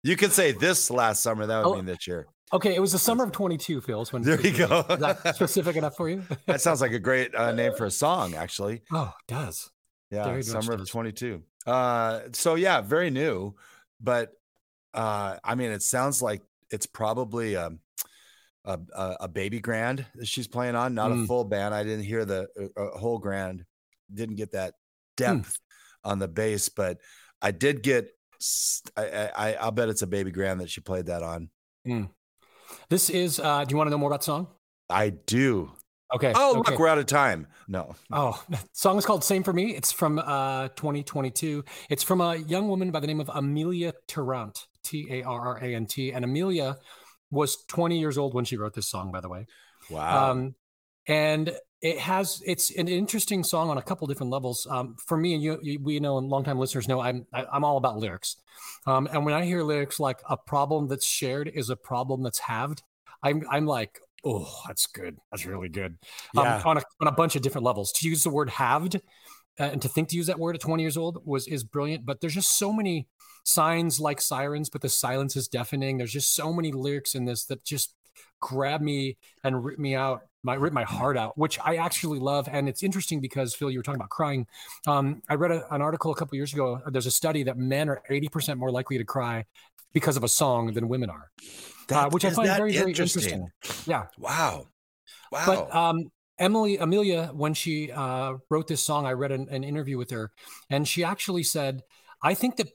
You 0.04 0.16
could 0.16 0.32
say 0.32 0.52
this 0.52 0.90
last 0.90 1.24
summer. 1.24 1.46
That 1.46 1.66
would 1.66 1.72
oh, 1.72 1.76
mean 1.76 1.86
this 1.86 2.08
year. 2.08 2.28
Okay, 2.52 2.76
it 2.76 2.80
was 2.80 2.92
the 2.92 3.00
summer 3.00 3.24
of 3.24 3.32
22, 3.32 3.82
Phils. 3.82 4.12
When 4.12 4.24
there 4.24 4.42
you 4.42 4.68
go. 4.68 4.84
Is 4.90 5.00
that 5.00 5.36
specific 5.36 5.76
enough 5.76 5.96
for 5.96 6.10
you? 6.10 6.24
that 6.48 6.62
sounds 6.62 6.82
like 6.82 6.94
a 6.94 7.00
great 7.00 7.36
uh, 7.36 7.52
name 7.52 7.74
for 7.76 7.86
a 7.86 7.92
song, 7.92 8.34
actually. 8.34 8.82
Oh, 8.92 9.14
it 9.28 9.32
does. 9.32 9.70
Yeah, 10.10 10.24
very 10.24 10.42
summer 10.42 10.74
of 10.74 10.90
22. 10.90 11.44
Uh, 11.68 12.22
so 12.32 12.56
yeah, 12.56 12.82
very 12.82 13.12
new, 13.12 13.54
but 14.02 14.32
uh, 14.96 15.36
I 15.44 15.54
mean, 15.54 15.72
it 15.72 15.84
sounds 15.84 16.22
like 16.22 16.42
it's 16.72 16.88
probably 16.88 17.54
a, 17.54 17.72
a, 18.66 18.80
a 18.96 19.28
baby 19.28 19.60
grand 19.60 20.06
that 20.16 20.28
she's 20.28 20.48
playing 20.48 20.76
on, 20.76 20.96
not 20.96 21.12
mm. 21.12 21.24
a 21.24 21.28
full 21.28 21.44
band. 21.44 21.76
I 21.76 21.84
didn't 21.84 22.06
hear 22.06 22.26
the 22.26 22.48
uh, 22.76 22.98
whole 22.98 23.20
grand, 23.20 23.64
didn't 24.12 24.38
get 24.38 24.54
that 24.54 24.74
hmm. 25.18 25.24
depth 25.24 25.54
mm. 25.54 26.10
on 26.12 26.18
the 26.18 26.28
bass, 26.28 26.70
but 26.70 26.98
I 27.42 27.52
did 27.52 27.84
get. 27.84 28.10
I, 28.96 29.32
I 29.36 29.54
I'll 29.56 29.72
bet 29.72 29.90
it's 29.90 30.02
a 30.02 30.08
baby 30.08 30.32
grand 30.32 30.62
that 30.62 30.70
she 30.70 30.82
played 30.82 31.08
that 31.08 31.24
on. 31.24 31.50
Mm. 31.88 32.10
This 32.90 33.10
is. 33.10 33.40
Uh, 33.40 33.66
do 33.66 33.74
you 33.74 33.78
want 33.78 33.88
to 33.88 33.92
know 33.92 33.98
more 33.98 34.10
about 34.10 34.22
the 34.22 34.26
song? 34.26 34.48
I 34.90 35.10
do. 35.10 35.72
Okay. 36.14 36.34
Oh, 36.36 36.60
okay. 36.60 36.72
look, 36.72 36.80
we're 36.80 36.88
out 36.88 36.98
of 36.98 37.06
time. 37.06 37.48
No. 37.68 37.96
Oh, 38.12 38.44
song 38.74 38.98
is 38.98 39.06
called 39.06 39.24
"Same 39.24 39.44
for 39.44 39.54
Me." 39.54 39.76
It's 39.76 39.92
from 39.92 40.20
uh, 40.20 40.70
2022. 40.70 41.64
It's 41.90 42.04
from 42.04 42.22
a 42.22 42.36
young 42.36 42.68
woman 42.68 42.92
by 42.92 43.00
the 43.00 43.08
name 43.08 43.20
of 43.20 43.30
Emilia 43.34 43.94
Tarrant, 44.08 44.68
T 44.84 45.08
A 45.12 45.24
R 45.24 45.40
R 45.40 45.58
A 45.64 45.76
N 45.76 45.86
T, 45.86 46.12
and 46.12 46.26
Amelia 46.26 46.78
was 47.32 47.64
20 47.68 48.00
years 48.00 48.18
old 48.18 48.34
when 48.34 48.46
she 48.46 48.58
wrote 48.58 48.74
this 48.74 48.88
song. 48.88 49.12
By 49.12 49.22
the 49.22 49.30
way. 49.30 49.46
Wow. 49.90 50.32
Um, 50.32 50.56
and 51.08 51.56
it 51.82 51.98
has 51.98 52.42
it's 52.46 52.72
an 52.72 52.88
interesting 52.88 53.44
song 53.44 53.70
on 53.70 53.78
a 53.78 53.82
couple 53.82 54.06
different 54.08 54.32
levels. 54.32 54.68
Um, 54.70 54.96
for 55.06 55.18
me 55.18 55.34
and 55.34 55.42
you, 55.42 55.60
you, 55.62 55.80
we 55.80 56.00
know, 56.00 56.18
and 56.18 56.28
longtime 56.28 56.60
listeners 56.60 56.88
know, 56.88 57.00
I'm 57.00 57.26
I, 57.34 57.42
am 57.42 57.48
i 57.52 57.56
am 57.56 57.64
all 57.64 57.78
about 57.78 57.98
lyrics. 57.98 58.38
Um, 58.86 59.08
and 59.12 59.26
when 59.26 59.34
I 59.34 59.46
hear 59.46 59.64
lyrics 59.64 60.00
like 60.00 60.20
"a 60.30 60.36
problem 60.36 60.88
that's 60.88 61.06
shared 61.06 61.50
is 61.54 61.70
a 61.70 61.76
problem 61.76 62.22
that's 62.22 62.40
halved," 62.40 62.84
I'm 63.24 63.44
I'm 63.50 63.66
like, 63.66 64.00
oh, 64.26 64.62
that's 64.68 64.88
good. 64.88 65.18
That's 65.32 65.46
really 65.46 65.70
good. 65.70 65.98
Um, 66.38 66.46
yeah. 66.46 66.56
Um, 66.58 66.62
on 66.66 66.78
a 66.78 66.84
on 67.02 67.08
a 67.08 67.14
bunch 67.14 67.36
of 67.36 67.42
different 67.42 67.66
levels. 67.66 67.92
To 67.94 68.10
use 68.10 68.24
the 68.24 68.30
word 68.30 68.50
"halved" 68.50 68.96
uh, 69.60 69.64
and 69.64 69.82
to 69.82 69.88
think 69.88 70.10
to 70.10 70.18
use 70.18 70.28
that 70.28 70.40
word 70.40 70.56
at 70.56 70.62
20 70.62 70.84
years 70.84 70.98
old 70.98 71.22
was 71.26 71.48
is 71.48 71.64
brilliant. 71.64 72.06
But 72.06 72.20
there's 72.20 72.34
just 72.34 72.58
so 72.58 72.74
many 72.74 73.08
signs 73.46 74.02
like 74.02 74.20
sirens, 74.20 74.70
but 74.70 74.82
the 74.82 74.90
silence 74.90 75.38
is 75.38 75.48
deafening. 75.48 75.98
There's 75.98 76.14
just 76.14 76.36
so 76.36 76.52
many 76.52 76.74
lyrics 76.74 77.16
in 77.16 77.24
this 77.24 77.46
that 77.46 77.64
just 77.64 77.96
grab 78.40 78.82
me 78.82 79.18
and 79.44 79.64
rip 79.64 79.80
me 79.80 79.96
out 79.96 80.22
my 80.44 80.54
rip 80.56 80.74
my 80.74 80.84
heart 80.84 81.18
out, 81.18 81.38
which 81.38 81.60
I 81.60 81.78
actually 81.78 82.20
love. 82.20 82.48
And 82.52 82.70
it's 82.70 82.84
interesting 82.84 83.20
because 83.20 83.54
Phil, 83.54 83.70
you 83.70 83.80
were 83.80 83.84
talking 83.84 84.00
about 84.00 84.10
crying. 84.10 84.48
Um, 84.88 85.22
I 85.30 85.36
read 85.36 85.52
a, 85.52 85.74
an 85.74 85.82
article 85.82 86.12
a 86.12 86.16
couple 86.16 86.36
years 86.36 86.54
ago. 86.54 86.82
There's 86.88 87.06
a 87.06 87.12
study 87.12 87.44
that 87.44 87.58
men 87.58 87.90
are 87.90 88.02
80% 88.10 88.58
more 88.58 88.72
likely 88.72 88.98
to 88.98 89.04
cry 89.04 89.46
because 89.94 90.18
of 90.18 90.24
a 90.24 90.28
song 90.28 90.74
than 90.74 90.88
women 90.88 91.10
are, 91.10 91.32
that, 91.88 92.08
uh, 92.08 92.10
which 92.12 92.24
I 92.24 92.30
find 92.30 92.48
very, 92.48 92.74
very 92.74 92.92
interesting. 92.92 93.50
Yeah. 93.86 94.06
Wow. 94.18 94.68
Wow. 95.32 95.46
But 95.46 95.76
um, 95.76 96.12
Emily 96.38 96.78
Emilia, 96.78 97.32
when 97.34 97.54
she 97.54 97.92
uh, 97.92 98.36
wrote 98.50 98.68
this 98.68 98.84
song, 98.84 99.06
I 99.06 99.14
read 99.14 99.32
an, 99.32 99.48
an 99.50 99.64
interview 99.64 99.98
with 99.98 100.12
her, 100.12 100.32
and 100.70 100.88
she 100.88 101.04
actually 101.04 101.44
said, 101.44 101.82
"I 102.24 102.34
think 102.34 102.56
that 102.58 102.70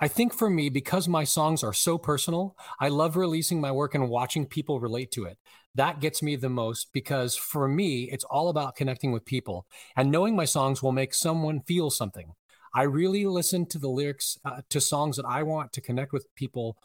I 0.00 0.08
think 0.08 0.34
for 0.34 0.50
me, 0.50 0.70
because 0.70 1.06
my 1.06 1.24
songs 1.24 1.62
are 1.62 1.72
so 1.72 1.98
personal, 1.98 2.56
I 2.80 2.88
love 2.88 3.16
releasing 3.16 3.60
my 3.60 3.70
work 3.70 3.94
and 3.94 4.08
watching 4.08 4.44
people 4.44 4.80
relate 4.80 5.12
to 5.12 5.24
it. 5.24 5.38
That 5.76 6.00
gets 6.00 6.22
me 6.22 6.36
the 6.36 6.48
most 6.48 6.92
because 6.92 7.36
for 7.36 7.68
me, 7.68 8.10
it's 8.10 8.24
all 8.24 8.48
about 8.48 8.76
connecting 8.76 9.12
with 9.12 9.24
people 9.24 9.66
and 9.96 10.10
knowing 10.10 10.34
my 10.34 10.44
songs 10.44 10.82
will 10.82 10.92
make 10.92 11.14
someone 11.14 11.60
feel 11.60 11.90
something. 11.90 12.34
I 12.74 12.82
really 12.82 13.24
listen 13.24 13.66
to 13.66 13.78
the 13.78 13.88
lyrics 13.88 14.36
uh, 14.44 14.62
to 14.70 14.80
songs 14.80 15.16
that 15.16 15.26
I 15.26 15.44
want 15.44 15.72
to 15.74 15.80
connect 15.80 16.12
with 16.12 16.26
people. 16.34 16.76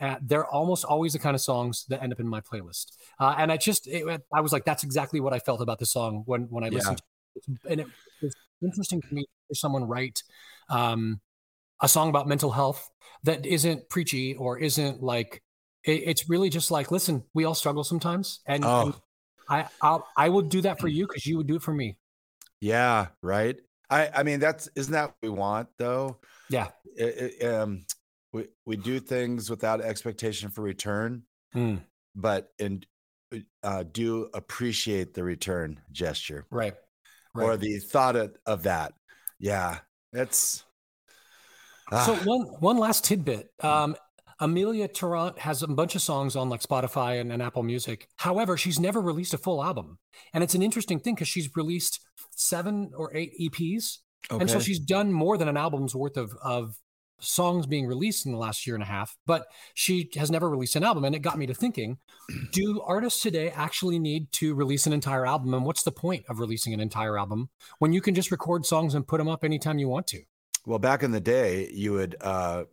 Uh, 0.00 0.16
they're 0.22 0.46
almost 0.46 0.84
always 0.84 1.12
the 1.12 1.18
kind 1.18 1.34
of 1.34 1.40
songs 1.40 1.86
that 1.88 2.02
end 2.02 2.12
up 2.12 2.20
in 2.20 2.28
my 2.28 2.40
playlist. 2.40 2.92
Uh, 3.18 3.34
and 3.36 3.50
I 3.50 3.56
just, 3.56 3.88
it, 3.88 4.22
I 4.32 4.40
was 4.40 4.52
like, 4.52 4.64
that's 4.64 4.84
exactly 4.84 5.20
what 5.20 5.32
I 5.32 5.40
felt 5.40 5.60
about 5.60 5.80
the 5.80 5.86
song 5.86 6.22
when, 6.26 6.42
when 6.50 6.62
I 6.62 6.68
listened 6.68 7.00
yeah. 7.34 7.42
to 7.42 7.52
it. 7.52 7.72
And 7.72 7.80
it 7.80 7.86
was 8.22 8.34
interesting 8.62 9.00
to 9.00 9.14
me 9.14 9.22
to 9.22 9.28
hear 9.48 9.54
someone 9.54 9.84
write 9.84 10.22
um, 10.68 11.20
a 11.84 11.88
song 11.88 12.08
about 12.08 12.26
mental 12.26 12.50
health 12.50 12.90
that 13.24 13.44
isn't 13.44 13.90
preachy 13.90 14.34
or 14.36 14.58
isn't 14.58 15.02
like 15.02 15.42
it, 15.84 16.02
it's 16.06 16.30
really 16.30 16.48
just 16.48 16.70
like 16.70 16.90
listen 16.90 17.22
we 17.34 17.44
all 17.44 17.54
struggle 17.54 17.84
sometimes 17.84 18.40
and, 18.46 18.64
oh. 18.64 18.86
and 18.86 18.94
i 19.50 19.66
I'll, 19.82 20.08
i 20.16 20.30
will 20.30 20.42
do 20.42 20.62
that 20.62 20.80
for 20.80 20.88
you 20.88 21.06
because 21.06 21.26
you 21.26 21.36
would 21.36 21.46
do 21.46 21.56
it 21.56 21.62
for 21.62 21.74
me 21.74 21.98
yeah 22.62 23.08
right 23.22 23.56
i 23.90 24.08
i 24.14 24.22
mean 24.22 24.40
that's 24.40 24.66
isn't 24.74 24.92
that 24.94 25.08
what 25.08 25.16
we 25.22 25.28
want 25.28 25.68
though 25.76 26.16
yeah 26.48 26.68
it, 26.96 27.34
it, 27.38 27.46
um 27.46 27.84
we 28.32 28.48
we 28.64 28.76
do 28.76 28.98
things 28.98 29.50
without 29.50 29.82
expectation 29.82 30.48
for 30.48 30.62
return 30.62 31.22
mm. 31.54 31.78
but 32.16 32.48
and 32.58 32.86
uh, 33.64 33.82
do 33.82 34.30
appreciate 34.32 35.12
the 35.12 35.24
return 35.24 35.80
gesture 35.90 36.46
right, 36.50 36.74
right. 37.34 37.44
or 37.44 37.56
the 37.56 37.78
thought 37.78 38.14
of, 38.16 38.34
of 38.46 38.62
that 38.62 38.94
yeah 39.40 39.78
that's 40.12 40.64
so 41.90 42.14
ah. 42.14 42.20
one 42.24 42.40
one 42.60 42.78
last 42.78 43.04
tidbit. 43.04 43.50
Um, 43.60 43.96
Emilia 44.40 44.88
Tarrant 44.88 45.38
has 45.38 45.62
a 45.62 45.68
bunch 45.68 45.94
of 45.94 46.02
songs 46.02 46.34
on 46.34 46.48
like 46.48 46.60
Spotify 46.60 47.20
and, 47.20 47.32
and, 47.32 47.40
Apple 47.40 47.62
Music. 47.62 48.08
However, 48.16 48.56
she's 48.56 48.80
never 48.80 49.00
released 49.00 49.32
a 49.34 49.38
full 49.38 49.62
album, 49.62 49.98
and 50.32 50.42
it's 50.42 50.54
an 50.54 50.62
interesting 50.62 50.98
thing 50.98 51.14
because 51.14 51.28
she's 51.28 51.48
released 51.54 52.00
seven 52.30 52.90
or 52.96 53.14
eight 53.14 53.32
EPs, 53.40 53.98
okay. 54.30 54.40
and 54.40 54.50
so 54.50 54.58
she's 54.58 54.80
done 54.80 55.12
more 55.12 55.38
than 55.38 55.48
an 55.48 55.56
album's 55.56 55.94
worth 55.94 56.16
of 56.16 56.34
of 56.42 56.76
songs 57.20 57.66
being 57.66 57.86
released 57.86 58.26
in 58.26 58.32
the 58.32 58.38
last 58.38 58.66
year 58.66 58.74
and 58.74 58.82
a 58.82 58.86
half. 58.86 59.16
But 59.24 59.46
she 59.74 60.10
has 60.16 60.30
never 60.30 60.50
released 60.50 60.76
an 60.76 60.82
album, 60.82 61.04
and 61.04 61.14
it 61.14 61.20
got 61.20 61.38
me 61.38 61.46
to 61.46 61.54
thinking: 61.54 61.98
Do 62.50 62.82
artists 62.84 63.22
today 63.22 63.50
actually 63.50 63.98
need 63.98 64.32
to 64.32 64.54
release 64.54 64.86
an 64.86 64.92
entire 64.92 65.26
album? 65.26 65.54
And 65.54 65.64
what's 65.64 65.84
the 65.84 65.92
point 65.92 66.24
of 66.28 66.40
releasing 66.40 66.74
an 66.74 66.80
entire 66.80 67.16
album 67.18 67.50
when 67.78 67.92
you 67.92 68.00
can 68.00 68.14
just 68.14 68.32
record 68.32 68.66
songs 68.66 68.94
and 68.94 69.06
put 69.06 69.18
them 69.18 69.28
up 69.28 69.44
anytime 69.44 69.78
you 69.78 69.88
want 69.88 70.08
to? 70.08 70.22
Well, 70.66 70.78
back 70.78 71.02
in 71.02 71.10
the 71.10 71.20
day, 71.20 71.70
you 71.72 71.92
would 71.92 72.16
uh, 72.20 72.64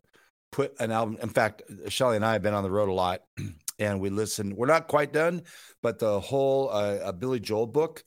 put 0.51 0.73
an 0.79 0.91
album. 0.91 1.17
In 1.21 1.29
fact, 1.29 1.61
Shelly 1.89 2.15
and 2.15 2.25
I 2.25 2.33
have 2.33 2.41
been 2.41 2.53
on 2.53 2.63
the 2.63 2.71
road 2.71 2.89
a 2.89 2.93
lot, 2.93 3.21
and 3.79 3.99
we 3.99 4.09
listen. 4.09 4.55
We're 4.55 4.67
not 4.67 4.87
quite 4.87 5.13
done, 5.13 5.43
but 5.81 5.99
the 5.99 6.19
whole 6.19 6.69
uh, 6.69 6.97
uh, 7.03 7.11
Billy 7.11 7.39
Joel 7.39 7.67
book. 7.67 8.03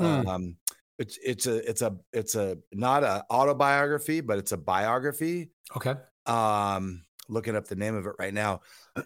Mm. 0.00 0.26
Um, 0.26 0.56
it's 0.98 1.18
it's 1.24 1.46
a 1.46 1.68
it's 1.68 1.82
a 1.82 1.96
it's 2.12 2.34
a 2.34 2.58
not 2.72 3.02
a 3.02 3.24
autobiography, 3.30 4.20
but 4.20 4.38
it's 4.38 4.52
a 4.52 4.56
biography. 4.56 5.50
Okay. 5.76 5.94
Um, 6.26 7.02
looking 7.28 7.56
up 7.56 7.66
the 7.66 7.76
name 7.76 7.94
of 7.94 8.06
it 8.06 8.14
right 8.18 8.34
now. 8.34 8.60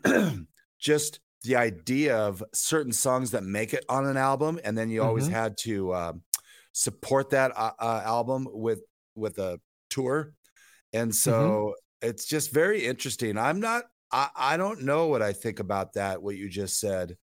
Just 0.79 1.21
the 1.45 1.57
idea 1.57 2.17
of 2.17 2.43
certain 2.53 2.93
songs 2.93 3.31
that 3.31 3.45
make 3.45 3.73
it 3.73 3.85
on 3.89 4.07
an 4.07 4.17
album, 4.17 4.59
and 4.65 4.77
then 4.77 4.91
you 4.91 5.03
always 5.03 5.29
Mhm. 5.29 5.33
had 5.33 5.57
to 5.59 5.95
um, 5.95 6.23
support 6.73 7.31
that 7.31 7.53
uh, 7.57 7.73
uh, 7.79 8.03
album 8.05 8.47
with 8.51 8.81
with 9.15 9.39
a 9.39 9.61
tour, 9.91 10.33
and 10.93 11.15
so 11.15 11.75
it's 12.03 12.27
just 12.27 12.53
very 12.53 12.85
interesting. 12.85 13.39
I'm 13.39 13.61
not. 13.61 13.85
I, 14.11 14.29
I 14.37 14.57
don't 14.57 14.83
know 14.83 15.09
what 15.09 15.23
I 15.23 15.33
think 15.33 15.61
about 15.61 15.95
that. 15.95 16.23
What 16.23 16.37
you 16.37 16.49
just 16.49 16.81
said, 16.81 17.17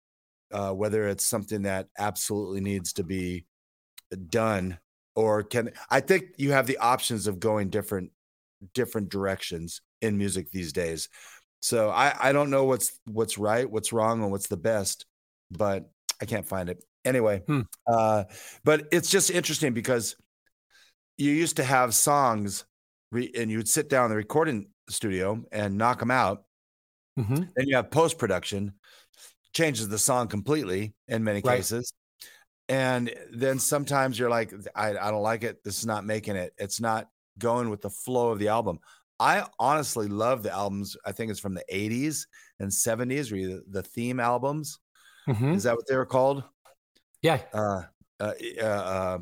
uh, 0.51 0.72
whether 0.72 1.08
it's 1.08 1.25
something 1.25 1.63
that 1.63 1.88
absolutely 1.98 2.62
needs 2.62 2.93
to 2.93 3.03
be 3.03 3.46
done 4.29 4.77
or 5.15 5.43
can 5.43 5.72
I 5.89 6.00
think 6.00 6.36
you 6.38 6.51
have 6.51 6.67
the 6.67 6.77
options 6.77 7.27
of 7.27 7.39
going 7.39 7.70
different 7.70 8.12
different 8.74 9.10
directions 9.10 9.82
in 10.01 10.17
music 10.17 10.51
these 10.51 10.74
days. 10.74 11.10
So 11.62 11.89
I 11.89 12.15
I 12.20 12.34
don't 12.34 12.50
know 12.50 12.65
what's 12.65 13.00
what's 13.05 13.38
right, 13.38 13.70
what's 13.70 13.93
wrong, 13.93 14.22
and 14.22 14.32
what's 14.32 14.48
the 14.48 14.58
best, 14.58 15.05
but 15.51 15.89
I 16.22 16.25
can't 16.25 16.48
find 16.48 16.70
it. 16.70 16.84
Anyway, 17.05 17.43
Hmm. 17.48 17.62
uh, 17.88 18.25
but 18.63 18.88
it's 18.91 19.10
just 19.10 19.29
interesting 19.29 19.74
because 19.74 20.15
you 21.17 21.32
used 21.32 21.58
to 21.58 21.63
have 21.63 21.93
songs 21.93 22.65
re- 23.12 23.32
and 23.38 23.50
you 23.51 23.58
would 23.58 23.70
sit 23.70 23.89
down 23.89 24.05
in 24.05 24.10
the 24.12 24.17
recording 24.17 24.67
studio 24.89 25.43
and 25.51 25.77
knock 25.77 26.00
them 26.00 26.12
out. 26.12 26.43
hmm 27.17 27.36
Then 27.55 27.67
you 27.67 27.75
have 27.75 27.91
post 27.91 28.17
production, 28.17 28.74
changes 29.53 29.88
the 29.88 30.00
song 30.00 30.27
completely 30.27 30.93
in 31.08 31.24
many 31.24 31.41
Right. 31.41 31.58
cases. 31.58 31.93
And 32.70 33.13
then 33.32 33.60
sometimes 33.60 34.17
you're 34.17 34.29
like, 34.29 34.53
I, 34.75 34.89
I 34.98 35.12
don't 35.12 35.22
like 35.22 35.43
it. 35.43 35.63
This 35.63 35.79
is 35.79 35.86
not 35.86 36.05
making 36.05 36.36
it. 36.38 36.53
It's 36.58 36.79
not 36.79 37.10
going 37.38 37.70
with 37.70 37.82
the 37.82 37.89
flow 37.89 38.32
of 38.32 38.39
the 38.39 38.48
album. 38.48 38.79
I 39.20 39.46
honestly 39.60 40.08
love 40.08 40.43
the 40.43 40.51
albums. 40.51 40.98
I 41.05 41.12
think 41.12 41.29
it's 41.29 41.39
from 41.39 41.53
the 41.53 41.63
80s 41.70 42.25
and 42.60 42.70
70s, 42.72 43.32
or 43.32 43.36
the, 43.36 43.63
the 43.70 43.84
theme 43.84 44.20
albums. 44.20 44.79
hmm 45.27 45.53
Is 45.53 45.63
that 45.63 45.75
what 45.75 45.88
they 45.88 45.96
were 45.96 46.05
called? 46.05 46.43
Yeah. 47.22 47.41
Uh, 47.53 47.84
uh, 48.20 48.34
uh, 48.62 48.65
uh, 48.65 49.17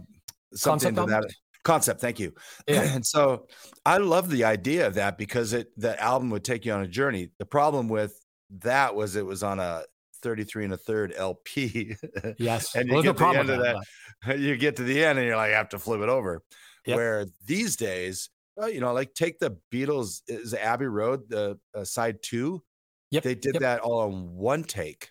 something 0.54 0.96
Concept 0.96 0.96
to 0.96 1.06
that 1.06 1.16
albums? 1.16 1.36
Concept. 1.64 2.02
Thank 2.02 2.20
you. 2.20 2.34
Yeah. 2.68 2.82
and 2.82 3.06
so 3.06 3.48
I 3.86 3.98
love 3.98 4.30
the 4.30 4.44
idea 4.44 4.88
of 4.88 4.96
that 4.96 5.18
because 5.18 5.54
it 5.54 5.68
the 5.78 6.02
album 6.02 6.30
would 6.32 6.44
take 6.44 6.66
you 6.66 6.74
on 6.74 6.82
a 6.82 6.88
journey. 6.88 7.30
The 7.40 7.46
problem 7.46 7.88
with 7.88 8.20
that 8.60 8.96
was 8.96 9.16
it 9.16 9.26
was 9.26 9.44
on 9.44 9.60
a 9.60 9.84
33 10.22 10.66
and 10.66 10.74
a 10.74 10.78
third 10.78 11.14
LP. 11.16 11.96
Yes. 12.38 12.76
And 12.76 12.90
you 12.90 13.02
get 13.04 13.18
to 13.18 13.24
the 13.24 13.40
end 13.40 13.50
of 13.50 13.62
that, 13.62 14.40
you 14.40 14.58
get 14.58 14.76
to 14.78 14.84
the 14.84 15.04
end 15.04 15.20
and 15.20 15.28
you're 15.28 15.38
like, 15.38 15.52
I 15.52 15.58
have 15.58 15.70
to 15.70 15.80
flip 15.80 16.02
it 16.02 16.10
over. 16.10 16.42
Yep. 16.86 16.96
Where 16.96 17.26
these 17.46 17.76
days, 17.76 18.30
well, 18.56 18.70
you 18.70 18.80
know, 18.80 18.94
like 18.94 19.14
take 19.14 19.40
the 19.40 19.58
Beatles 19.72 20.22
is 20.28 20.54
Abbey 20.54 20.88
Road, 20.88 21.30
the 21.30 21.60
uh, 21.76 21.84
side 21.84 22.22
two. 22.22 22.64
Yep. 23.12 23.24
They 23.24 23.36
did 23.36 23.56
yep. 23.56 23.62
that 23.62 23.80
all 23.82 24.00
on 24.00 24.36
one 24.36 24.64
take. 24.64 25.10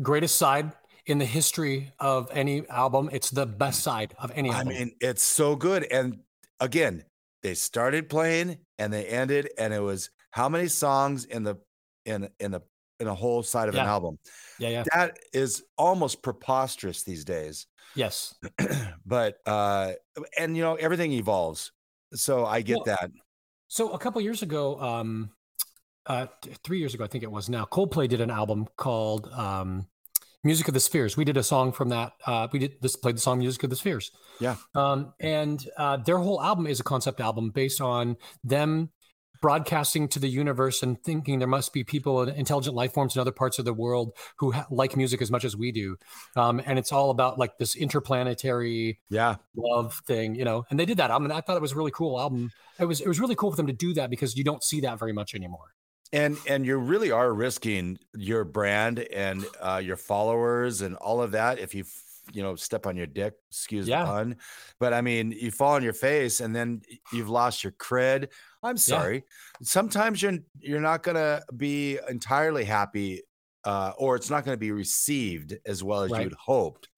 Greatest 0.00 0.36
side 0.36 0.72
in 1.06 1.18
the 1.18 1.24
history 1.24 1.92
of 1.98 2.28
any 2.32 2.66
album. 2.68 3.10
It's 3.12 3.30
the 3.30 3.46
best 3.46 3.82
side 3.82 4.14
of 4.18 4.30
any 4.34 4.50
album. 4.50 4.68
I 4.68 4.70
mean, 4.70 4.92
it's 5.00 5.22
so 5.22 5.56
good. 5.56 5.84
And 5.84 6.20
again, 6.60 7.04
they 7.42 7.54
started 7.54 8.08
playing 8.08 8.58
and 8.78 8.92
they 8.92 9.06
ended, 9.06 9.50
and 9.58 9.74
it 9.74 9.80
was 9.80 10.10
how 10.30 10.48
many 10.48 10.68
songs 10.68 11.24
in 11.24 11.42
the 11.42 11.56
in 12.04 12.28
in 12.38 12.52
the 12.52 12.62
in 13.00 13.08
a 13.08 13.14
whole 13.14 13.42
side 13.42 13.68
of 13.68 13.74
an 13.74 13.80
album. 13.80 14.18
yeah. 14.58 14.68
Yeah. 14.68 14.84
That 14.94 15.18
is 15.32 15.64
almost 15.76 16.22
preposterous 16.22 17.02
these 17.02 17.24
days. 17.24 17.66
Yes. 17.96 18.34
but 19.06 19.38
uh 19.44 19.92
and 20.38 20.56
you 20.56 20.62
know, 20.62 20.76
everything 20.76 21.12
evolves. 21.12 21.72
So 22.14 22.46
I 22.46 22.62
get 22.62 22.76
Well, 22.76 22.84
that. 22.84 23.10
So 23.68 23.90
a 23.90 23.98
couple 23.98 24.20
years 24.20 24.42
ago, 24.42 24.78
um, 24.80 25.30
uh, 26.06 26.26
three 26.62 26.78
years 26.78 26.94
ago, 26.94 27.04
I 27.04 27.06
think 27.06 27.24
it 27.24 27.30
was 27.30 27.48
now, 27.48 27.64
Coldplay 27.64 28.08
did 28.08 28.20
an 28.20 28.30
album 28.30 28.66
called 28.76 29.28
um, 29.32 29.86
Music 30.44 30.66
of 30.68 30.74
the 30.74 30.80
Spheres. 30.80 31.16
We 31.16 31.24
did 31.24 31.36
a 31.36 31.42
song 31.42 31.72
from 31.72 31.90
that. 31.90 32.12
Uh, 32.26 32.48
we 32.52 32.58
did 32.58 32.74
this, 32.80 32.96
played 32.96 33.16
the 33.16 33.20
song 33.20 33.38
Music 33.38 33.62
of 33.62 33.70
the 33.70 33.76
Spheres. 33.76 34.10
Yeah. 34.40 34.56
Um, 34.74 35.12
and 35.20 35.64
uh, 35.76 35.98
their 35.98 36.18
whole 36.18 36.42
album 36.42 36.66
is 36.66 36.80
a 36.80 36.84
concept 36.84 37.20
album 37.20 37.50
based 37.50 37.80
on 37.80 38.16
them 38.42 38.90
broadcasting 39.40 40.06
to 40.06 40.20
the 40.20 40.28
universe 40.28 40.82
and 40.84 41.02
thinking 41.02 41.40
there 41.40 41.48
must 41.48 41.72
be 41.72 41.82
people 41.82 42.22
and 42.22 42.36
intelligent 42.36 42.76
life 42.76 42.92
forms 42.92 43.16
in 43.16 43.20
other 43.20 43.32
parts 43.32 43.58
of 43.58 43.64
the 43.64 43.72
world 43.74 44.12
who 44.38 44.52
ha- 44.52 44.66
like 44.70 44.96
music 44.96 45.20
as 45.20 45.32
much 45.32 45.44
as 45.44 45.56
we 45.56 45.72
do. 45.72 45.96
Um, 46.36 46.60
and 46.64 46.78
it's 46.78 46.92
all 46.92 47.10
about 47.10 47.38
like 47.40 47.58
this 47.58 47.74
interplanetary 47.74 49.00
Yeah. 49.10 49.36
love 49.56 50.00
thing, 50.06 50.36
you 50.36 50.44
know. 50.44 50.64
And 50.70 50.78
they 50.78 50.84
did 50.84 50.98
that 50.98 51.10
i 51.10 51.18
mean 51.18 51.32
I 51.32 51.40
thought 51.40 51.56
it 51.56 51.62
was 51.62 51.72
a 51.72 51.76
really 51.76 51.90
cool 51.90 52.20
album. 52.20 52.50
It 52.78 52.84
was 52.84 53.00
it 53.00 53.08
was 53.08 53.18
really 53.20 53.34
cool 53.34 53.50
for 53.50 53.56
them 53.56 53.66
to 53.66 53.72
do 53.72 53.94
that 53.94 54.10
because 54.10 54.36
you 54.36 54.44
don't 54.44 54.62
see 54.62 54.80
that 54.82 54.98
very 55.00 55.12
much 55.12 55.34
anymore. 55.34 55.72
And 56.12 56.36
and 56.46 56.64
you 56.66 56.76
really 56.76 57.10
are 57.10 57.32
risking 57.32 57.98
your 58.14 58.44
brand 58.44 58.98
and 59.00 59.44
uh, 59.60 59.80
your 59.82 59.96
followers 59.96 60.82
and 60.82 60.96
all 60.96 61.22
of 61.22 61.32
that 61.32 61.58
if 61.58 61.74
you 61.74 61.82
f- 61.82 62.02
you 62.32 62.42
know 62.42 62.54
step 62.54 62.86
on 62.86 62.96
your 62.96 63.06
dick 63.06 63.34
excuse 63.50 63.88
Yeah. 63.88 64.04
the 64.04 64.10
pun. 64.10 64.36
But 64.78 64.92
i 64.92 65.00
mean 65.00 65.32
you 65.32 65.50
fall 65.50 65.74
on 65.74 65.82
your 65.82 65.92
face 65.92 66.40
and 66.40 66.54
then 66.54 66.82
you've 67.12 67.28
lost 67.30 67.64
your 67.64 67.72
cred. 67.72 68.28
I'm 68.62 68.76
sorry. 68.76 69.24
Sometimes 69.62 70.22
you're 70.22 70.38
you're 70.60 70.80
not 70.80 71.02
gonna 71.02 71.42
be 71.56 71.98
entirely 72.08 72.64
happy 72.64 73.22
uh, 73.64 73.92
or 73.96 74.16
it's 74.16 74.28
not 74.30 74.44
going 74.44 74.56
to 74.56 74.60
be 74.60 74.72
received 74.72 75.56
as 75.66 75.84
well 75.84 76.02
as 76.02 76.10
Right. 76.10 76.24
you'd 76.24 76.32
hoped. 76.34 76.88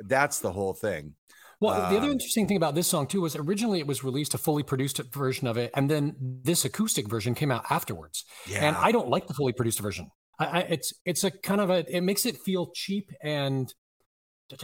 That's 0.00 0.38
the 0.40 0.50
whole 0.50 0.72
thing 0.72 1.14
Well, 1.60 1.88
the 1.90 1.96
other 1.96 2.06
Um, 2.06 2.12
interesting 2.12 2.46
thing 2.46 2.56
about 2.56 2.74
this 2.74 2.86
song 2.86 3.06
too 3.06 3.22
was 3.22 3.34
originally 3.34 3.78
it 3.78 3.86
was 3.86 4.04
released 4.04 4.34
a 4.34 4.38
fully 4.38 4.62
produced 4.62 4.98
version 5.12 5.46
of 5.46 5.56
it, 5.56 5.70
and 5.74 5.90
then 5.90 6.14
this 6.20 6.64
acoustic 6.64 7.08
version 7.08 7.34
came 7.34 7.50
out 7.50 7.64
afterwards. 7.70 8.24
yeah 8.46 8.68
And 8.68 8.76
I 8.76 8.92
don't 8.92 9.08
like 9.08 9.26
the 9.26 9.34
fully 9.34 9.52
produced 9.52 9.80
version. 9.80 10.08
I, 10.38 10.44
I, 10.46 10.58
it's 10.60 10.92
it's 11.04 11.24
a 11.24 11.30
kind 11.30 11.60
of 11.60 11.70
a 11.70 11.84
it 11.94 12.02
makes 12.02 12.26
it 12.26 12.36
feel 12.38 12.70
cheap 12.74 13.10
and 13.22 13.72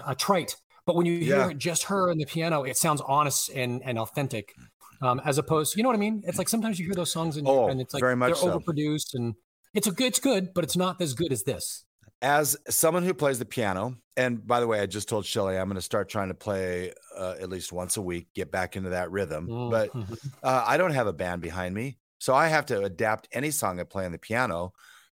uh, 0.05 0.15
trite. 0.15 0.57
But 0.87 0.97
when 0.97 1.07
you 1.07 1.19
hear 1.19 1.51
Yeah. 1.51 1.53
just 1.57 1.85
her 1.85 2.11
and 2.11 2.21
the 2.21 2.27
piano, 2.27 2.65
it 2.65 2.77
sounds 2.77 3.01
honest 3.07 3.51
and 3.51 3.83
and 3.85 3.99
authentic. 3.99 4.53
Um, 5.01 5.21
as 5.25 5.37
opposed, 5.39 5.77
you 5.77 5.83
know 5.83 5.89
what 5.89 5.97
I 5.97 5.99
mean? 5.99 6.23
It's 6.27 6.39
like 6.39 6.49
sometimes 6.49 6.79
you 6.79 6.85
hear 6.87 6.95
those 6.95 7.11
songs 7.11 7.37
and, 7.37 7.47
Oh, 7.49 7.67
and 7.69 7.81
it's 7.81 7.93
like 7.93 8.01
very 8.03 8.15
much 8.15 8.29
they're 8.29 8.37
so. 8.37 8.61
overproduced 8.61 9.15
and 9.15 9.35
it's 9.75 9.89
a 9.89 9.91
good, 9.91 10.07
it's 10.07 10.21
good, 10.21 10.55
but 10.55 10.63
it's 10.63 10.77
not 10.77 11.01
as 11.01 11.13
good 11.15 11.33
as 11.33 11.43
this. 11.43 11.85
As 12.23 12.57
someone 12.71 13.03
who 13.03 13.15
plays 13.15 13.39
the 13.39 13.45
piano, 13.45 13.97
and 14.17 14.47
by 14.47 14.61
the 14.61 14.67
way, 14.67 14.81
I 14.81 14.87
just 14.87 15.09
told 15.09 15.27
Shelly 15.27 15.59
I'm 15.59 15.67
going 15.69 15.77
to 15.77 15.83
start 15.83 16.09
trying 16.09 16.29
to 16.29 16.35
play 16.35 16.93
uh, 17.17 17.35
at 17.41 17.51
least 17.51 17.73
once 17.73 17.97
a 17.99 18.03
week, 18.03 18.29
get 18.35 18.51
back 18.51 18.77
into 18.77 18.91
that 18.91 19.11
rhythm. 19.11 19.53
But 19.69 19.91
Mhm. 19.95 20.17
uh, 20.43 20.65
I 20.67 20.77
don't 20.77 20.93
have 20.93 21.07
a 21.09 21.13
band 21.13 21.43
behind 21.43 21.75
me, 21.75 21.99
so 22.19 22.35
I 22.35 22.49
have 22.49 22.67
to 22.67 22.83
adapt 22.85 23.29
any 23.33 23.51
song 23.51 23.81
I 23.81 23.85
play 23.85 24.07
on 24.07 24.13
the 24.13 24.19
piano 24.19 24.73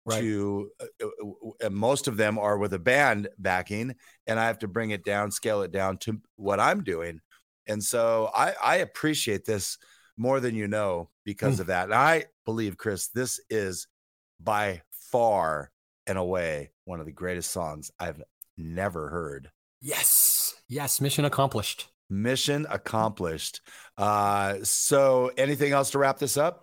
Right. 0.07 0.21
to. 0.21 0.71
Uh, 0.81 0.87
uh, 1.03 1.67
uh, 1.67 1.71
most 1.71 2.09
of 2.09 2.17
them 2.17 2.39
are 2.39 2.59
with 2.59 2.73
a 2.75 2.79
band 2.79 3.29
backing, 3.39 3.95
and 4.27 4.41
I 4.41 4.47
have 4.47 4.59
to 4.61 4.69
bring 4.69 4.91
it 4.91 5.05
down, 5.05 5.31
scale 5.31 5.63
it 5.63 5.73
down 5.73 5.99
to 5.99 6.21
what 6.37 6.61
I'm 6.61 6.83
doing. 6.85 7.21
And 7.67 7.83
so 7.83 8.31
I, 8.35 8.55
I 8.63 8.77
appreciate 8.77 9.45
this 9.45 9.79
more 10.17 10.41
than 10.41 10.55
you 10.55 10.69
know 10.69 11.11
because 11.25 11.59
Mm. 11.59 11.61
of 11.61 11.67
that. 11.69 11.85
And 11.85 11.95
I 11.95 12.27
believe, 12.45 12.77
Chris, 12.77 13.09
this 13.09 13.41
is 13.51 13.89
by 14.41 14.83
far 15.11 15.71
and 16.07 16.19
away 16.19 16.71
one 16.85 17.01
of 17.01 17.07
the 17.07 17.13
greatest 17.13 17.51
songs 17.51 17.91
I've 17.99 18.23
never 18.57 19.09
heard. 19.09 19.51
yes, 19.81 20.55
yes, 20.69 21.01
mission 21.01 21.25
accomplished. 21.25 21.89
Mission 22.11 22.67
accomplished. 22.71 23.61
Uh, 23.97 24.57
so, 24.63 25.31
anything 25.37 25.73
else 25.73 25.91
to 25.93 25.99
wrap 25.99 26.19
this 26.19 26.37
up? 26.37 26.63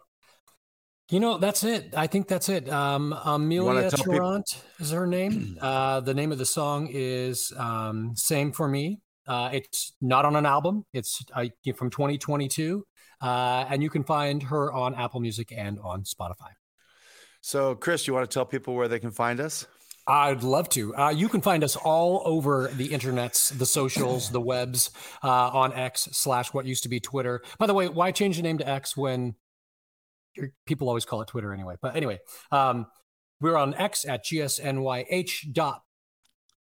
You 1.10 1.19
know, 1.19 1.38
that's 1.38 1.63
it. 1.63 1.93
I 1.97 2.08
think 2.08 2.27
that's 2.30 2.47
it. 2.47 2.69
Um, 2.69 3.13
Emilia 3.25 3.89
tell 3.89 4.06
people- 4.06 4.43
is 4.80 4.91
her 4.91 5.06
name. 5.08 5.58
Uh, 5.62 5.99
the 5.99 6.13
name 6.13 6.32
of 6.32 6.38
the 6.38 6.45
song 6.45 6.88
is 6.91 7.51
um, 7.58 8.13
"Same 8.15 8.51
for 8.51 8.67
Me." 8.67 8.99
Uh, 9.27 9.49
it's 9.51 9.93
not 10.01 10.25
on 10.25 10.36
an 10.36 10.45
album. 10.45 10.86
It's 10.93 11.23
uh, 11.36 11.45
from 11.75 11.89
2022, 11.89 12.86
uh, 13.21 13.65
and 13.69 13.84
you 13.84 13.89
can 13.89 14.04
find 14.04 14.41
her 14.43 14.71
on 14.71 14.95
Apple 14.95 15.19
Music 15.19 15.51
and 15.56 15.80
on 15.80 16.04
Spotify. 16.04 16.51
So, 17.41 17.75
Chris, 17.75 18.08
you 18.08 18.13
want 18.13 18.30
to 18.30 18.34
tell 18.34 18.45
people 18.45 18.75
where 18.75 18.88
they 18.88 18.99
can 18.99 19.12
find 19.12 19.39
us? 19.39 19.65
I'd 20.08 20.43
love 20.43 20.69
to. 20.69 20.95
Uh, 20.95 21.10
you 21.10 21.30
can 21.30 21.41
find 21.41 21.63
us 21.63 21.75
all 21.75 22.21
over 22.25 22.69
the 22.73 22.89
internets, 22.89 23.56
the 23.58 23.65
socials, 23.65 24.30
the 24.30 24.41
webs, 24.41 24.91
uh, 25.23 25.27
on 25.27 25.73
X 25.73 26.10
slash 26.12 26.54
what 26.54 26.65
used 26.65 26.84
to 26.84 26.89
be 26.89 26.99
Twitter. 26.99 27.41
By 27.60 27.67
the 27.67 27.73
way, 27.73 27.88
why 27.88 28.12
change 28.12 28.38
the 28.38 28.43
name 28.43 28.58
to 28.60 28.67
X 28.67 28.97
when 28.97 29.36
people 30.65 30.88
always 30.88 31.06
call 31.06 31.21
it 31.21 31.27
Twitter 31.27 31.54
anyway? 31.54 31.75
But 31.82 31.95
anyway, 31.95 32.19
um, 32.51 32.88
we're 33.39 33.58
on 33.58 33.73
X 33.75 34.06
at 34.06 34.25
gsnyh 34.25 35.54
dot 35.54 35.82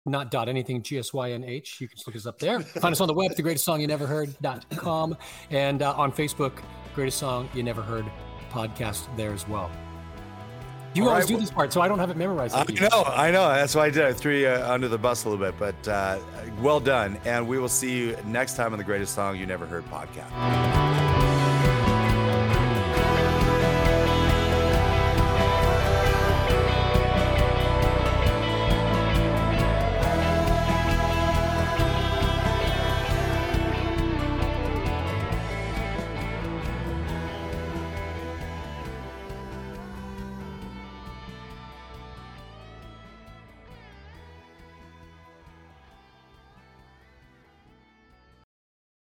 not 0.06 0.32
dot 0.32 0.50
anything 0.50 0.82
gsych. 0.82 1.80
You 1.80 1.88
can 1.88 1.98
just 1.98 2.08
look 2.08 2.16
us 2.16 2.26
up 2.26 2.40
there. 2.40 2.62
Find 2.62 2.94
us 2.94 3.02
on 3.02 3.08
the 3.08 3.14
web, 3.14 3.36
the 3.36 3.42
greatest 3.42 3.66
song 3.66 3.82
you 3.82 3.88
never 3.88 4.08
heard.com, 4.08 5.16
and 5.52 5.82
uh, 5.82 5.94
on 5.94 6.12
Facebook, 6.12 6.64
Greatest 6.96 7.20
Song 7.20 7.48
You 7.54 7.64
Never 7.64 7.82
Heard 7.82 8.06
podcast 8.52 9.16
there 9.16 9.34
as 9.34 9.48
well. 9.48 9.70
You 10.94 11.04
All 11.04 11.10
always 11.10 11.26
right, 11.26 11.36
do 11.36 11.40
this 11.40 11.52
part, 11.52 11.72
so 11.72 11.82
I 11.82 11.88
don't 11.88 12.00
have 12.00 12.10
it 12.10 12.18
memorized. 12.18 12.56
I 12.56 12.66
you. 12.68 12.82
know, 12.82 13.04
I 13.06 13.32
know. 13.32 13.48
That's 13.50 13.76
why 13.76 13.86
I 13.86 13.90
did. 13.90 14.06
I 14.06 14.14
threw 14.14 14.36
you 14.36 14.50
under 14.50 14.88
the 14.88 14.98
bus 14.98 15.24
a 15.26 15.30
little 15.30 15.44
bit, 15.44 15.58
but 15.60 15.88
uh, 15.88 16.20
well 16.62 16.80
done. 16.80 17.20
And 17.26 17.48
we 17.48 17.60
will 17.60 17.70
see 17.70 17.96
you 17.96 18.18
next 18.26 18.56
time 18.56 18.72
on 18.72 18.80
the 18.80 18.84
Greatest 18.84 19.14
Song 19.14 19.38
You 19.38 19.46
Never 19.46 19.66
Heard 19.66 19.86
podcast. 19.86 20.89